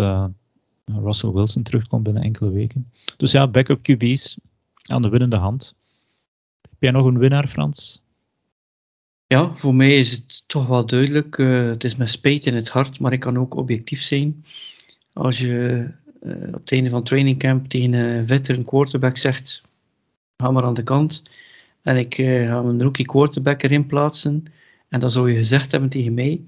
[0.85, 2.91] Russell Wilson terugkomt binnen enkele weken.
[3.17, 4.37] Dus ja, backup QB's
[4.89, 5.75] aan de winnende hand.
[6.61, 8.03] Heb jij nog een winnaar, Frans?
[9.27, 11.37] Ja, voor mij is het toch wel duidelijk.
[11.37, 14.45] Uh, het is met spijt in het hart, maar ik kan ook objectief zijn.
[15.13, 15.87] Als je
[16.23, 19.61] uh, op het einde van training camp tegen een veteran quarterback zegt:
[20.37, 21.23] ga maar aan de kant.
[21.81, 24.45] En ik uh, ga een rookie quarterback erin plaatsen.
[24.89, 26.41] En dan zou je gezegd hebben tegen mij: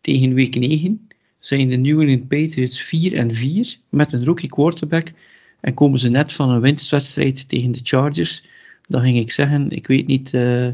[0.00, 1.08] tegen week 9
[1.46, 5.12] zijn de New England Patriots 4 en 4 met een rookie quarterback.
[5.60, 8.44] En komen ze net van een winstwedstrijd tegen de Chargers.
[8.88, 10.68] Dan ging ik zeggen: ik weet niet uh,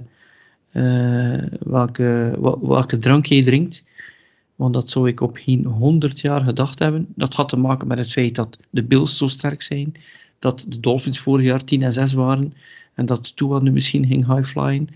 [1.61, 3.85] welke, welke drank je drinkt.
[4.57, 7.07] Want dat zou ik op geen 100 jaar gedacht hebben.
[7.15, 9.95] Dat had te maken met het feit dat de Bills zo sterk zijn.
[10.39, 12.55] Dat de Dolphins vorig jaar 10 en 6 waren.
[12.95, 14.89] En dat Tua nu misschien ging highflyen.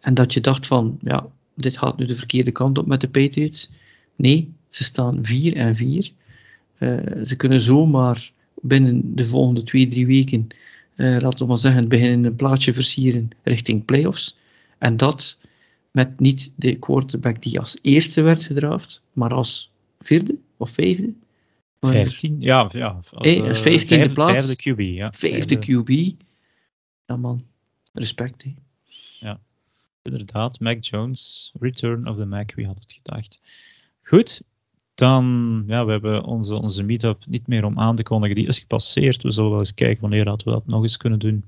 [0.00, 3.08] En dat je dacht van, ja, dit gaat nu de verkeerde kant op met de
[3.08, 3.70] Patriots.
[4.16, 6.10] Nee, ze staan 4 en 4.
[6.78, 8.32] Uh, eh, ze kunnen zomaar
[8.62, 10.46] binnen de volgende 2, 3 weken,
[10.96, 14.36] uh, laten we maar zeggen, beginnen een plaatje versieren richting playoffs.
[14.78, 15.38] En dat
[15.90, 19.70] met niet de quarterback die als eerste werd gedraft, maar als
[20.00, 21.12] vierde of vijfde.
[21.80, 22.68] Vijftien, ja.
[22.72, 24.46] ja als, hey, uh, vijftiende plaats.
[24.46, 25.12] Vijfde QB, ja.
[25.12, 26.20] Vijfde QB.
[27.06, 27.44] Ja man,
[27.92, 28.44] respect.
[29.20, 29.40] Ja,
[30.02, 30.60] inderdaad.
[30.60, 33.40] Mac Jones, Return of the Mac, wie had het gedacht.
[34.02, 34.42] Goed,
[34.98, 38.36] dan, ja, we hebben onze, onze meetup niet meer om aan te kondigen.
[38.36, 39.22] Die is gepasseerd.
[39.22, 41.44] We zullen wel eens kijken wanneer dat we dat nog eens kunnen doen.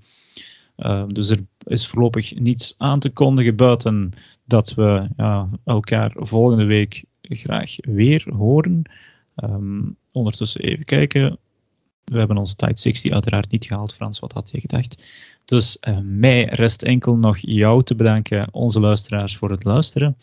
[0.76, 4.12] Uh, dus er is voorlopig niets aan te kondigen buiten
[4.44, 8.82] dat we ja, elkaar volgende week graag weer horen.
[9.36, 11.38] Um, ondertussen even kijken.
[12.04, 13.94] We hebben onze Tide 60 uiteraard niet gehaald.
[13.94, 15.04] Frans, wat had je gedacht?
[15.50, 20.16] Dus uh, mij rest enkel nog jou te bedanken, onze luisteraars, voor het luisteren.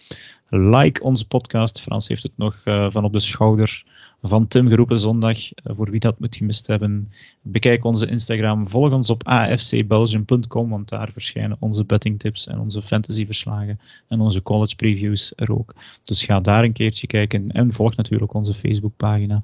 [0.50, 1.82] Like onze podcast.
[1.82, 3.84] Frans heeft het nog uh, van op de schouder
[4.22, 5.54] van Tim geroepen zondag.
[5.54, 8.70] Eh, voor wie dat moet gemist hebben, bekijk onze Instagram.
[8.70, 14.76] Volg ons op afcbelgium.com, want daar verschijnen onze bettingtips en onze fantasyverslagen en onze college
[14.76, 15.76] previews er ook.
[16.04, 19.44] Dus ga daar een keertje kijken en volg natuurlijk onze Facebookpagina.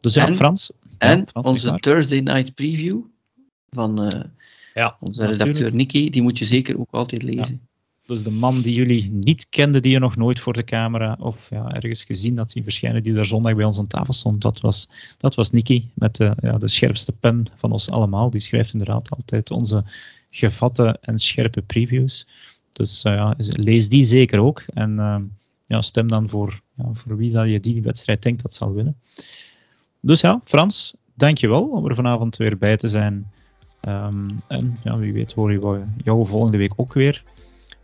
[0.00, 0.72] Dus ja, Frans.
[0.98, 3.00] En onze Thursday Night Preview
[3.70, 4.12] van
[4.74, 7.68] ja, onze redacteur Nicky, die moet je zeker ook altijd lezen.
[8.06, 11.50] Dus de man die jullie niet kenden, die je nog nooit voor de camera of
[11.50, 14.60] ja, ergens gezien had zien verschijnen, die daar zondag bij ons aan tafel stond, dat
[14.60, 14.88] was,
[15.18, 18.30] dat was Nicky met de, ja, de scherpste pen van ons allemaal.
[18.30, 19.84] Die schrijft inderdaad altijd onze
[20.30, 22.26] gevatte en scherpe previews.
[22.70, 25.16] Dus uh, ja, lees die zeker ook en uh,
[25.66, 28.96] ja, stem dan voor, ja, voor wie dat je die wedstrijd denkt dat zal winnen.
[30.00, 33.32] Dus ja, Frans, dankjewel om er vanavond weer bij te zijn.
[33.88, 37.22] Um, en ja, wie weet hoor je jou volgende week ook weer.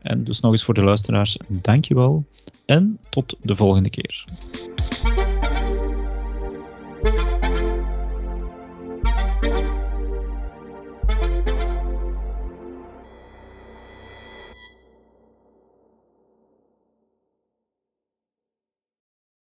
[0.01, 2.25] En dus nog eens voor de luisteraars, dankjewel
[2.65, 4.25] en tot de volgende keer.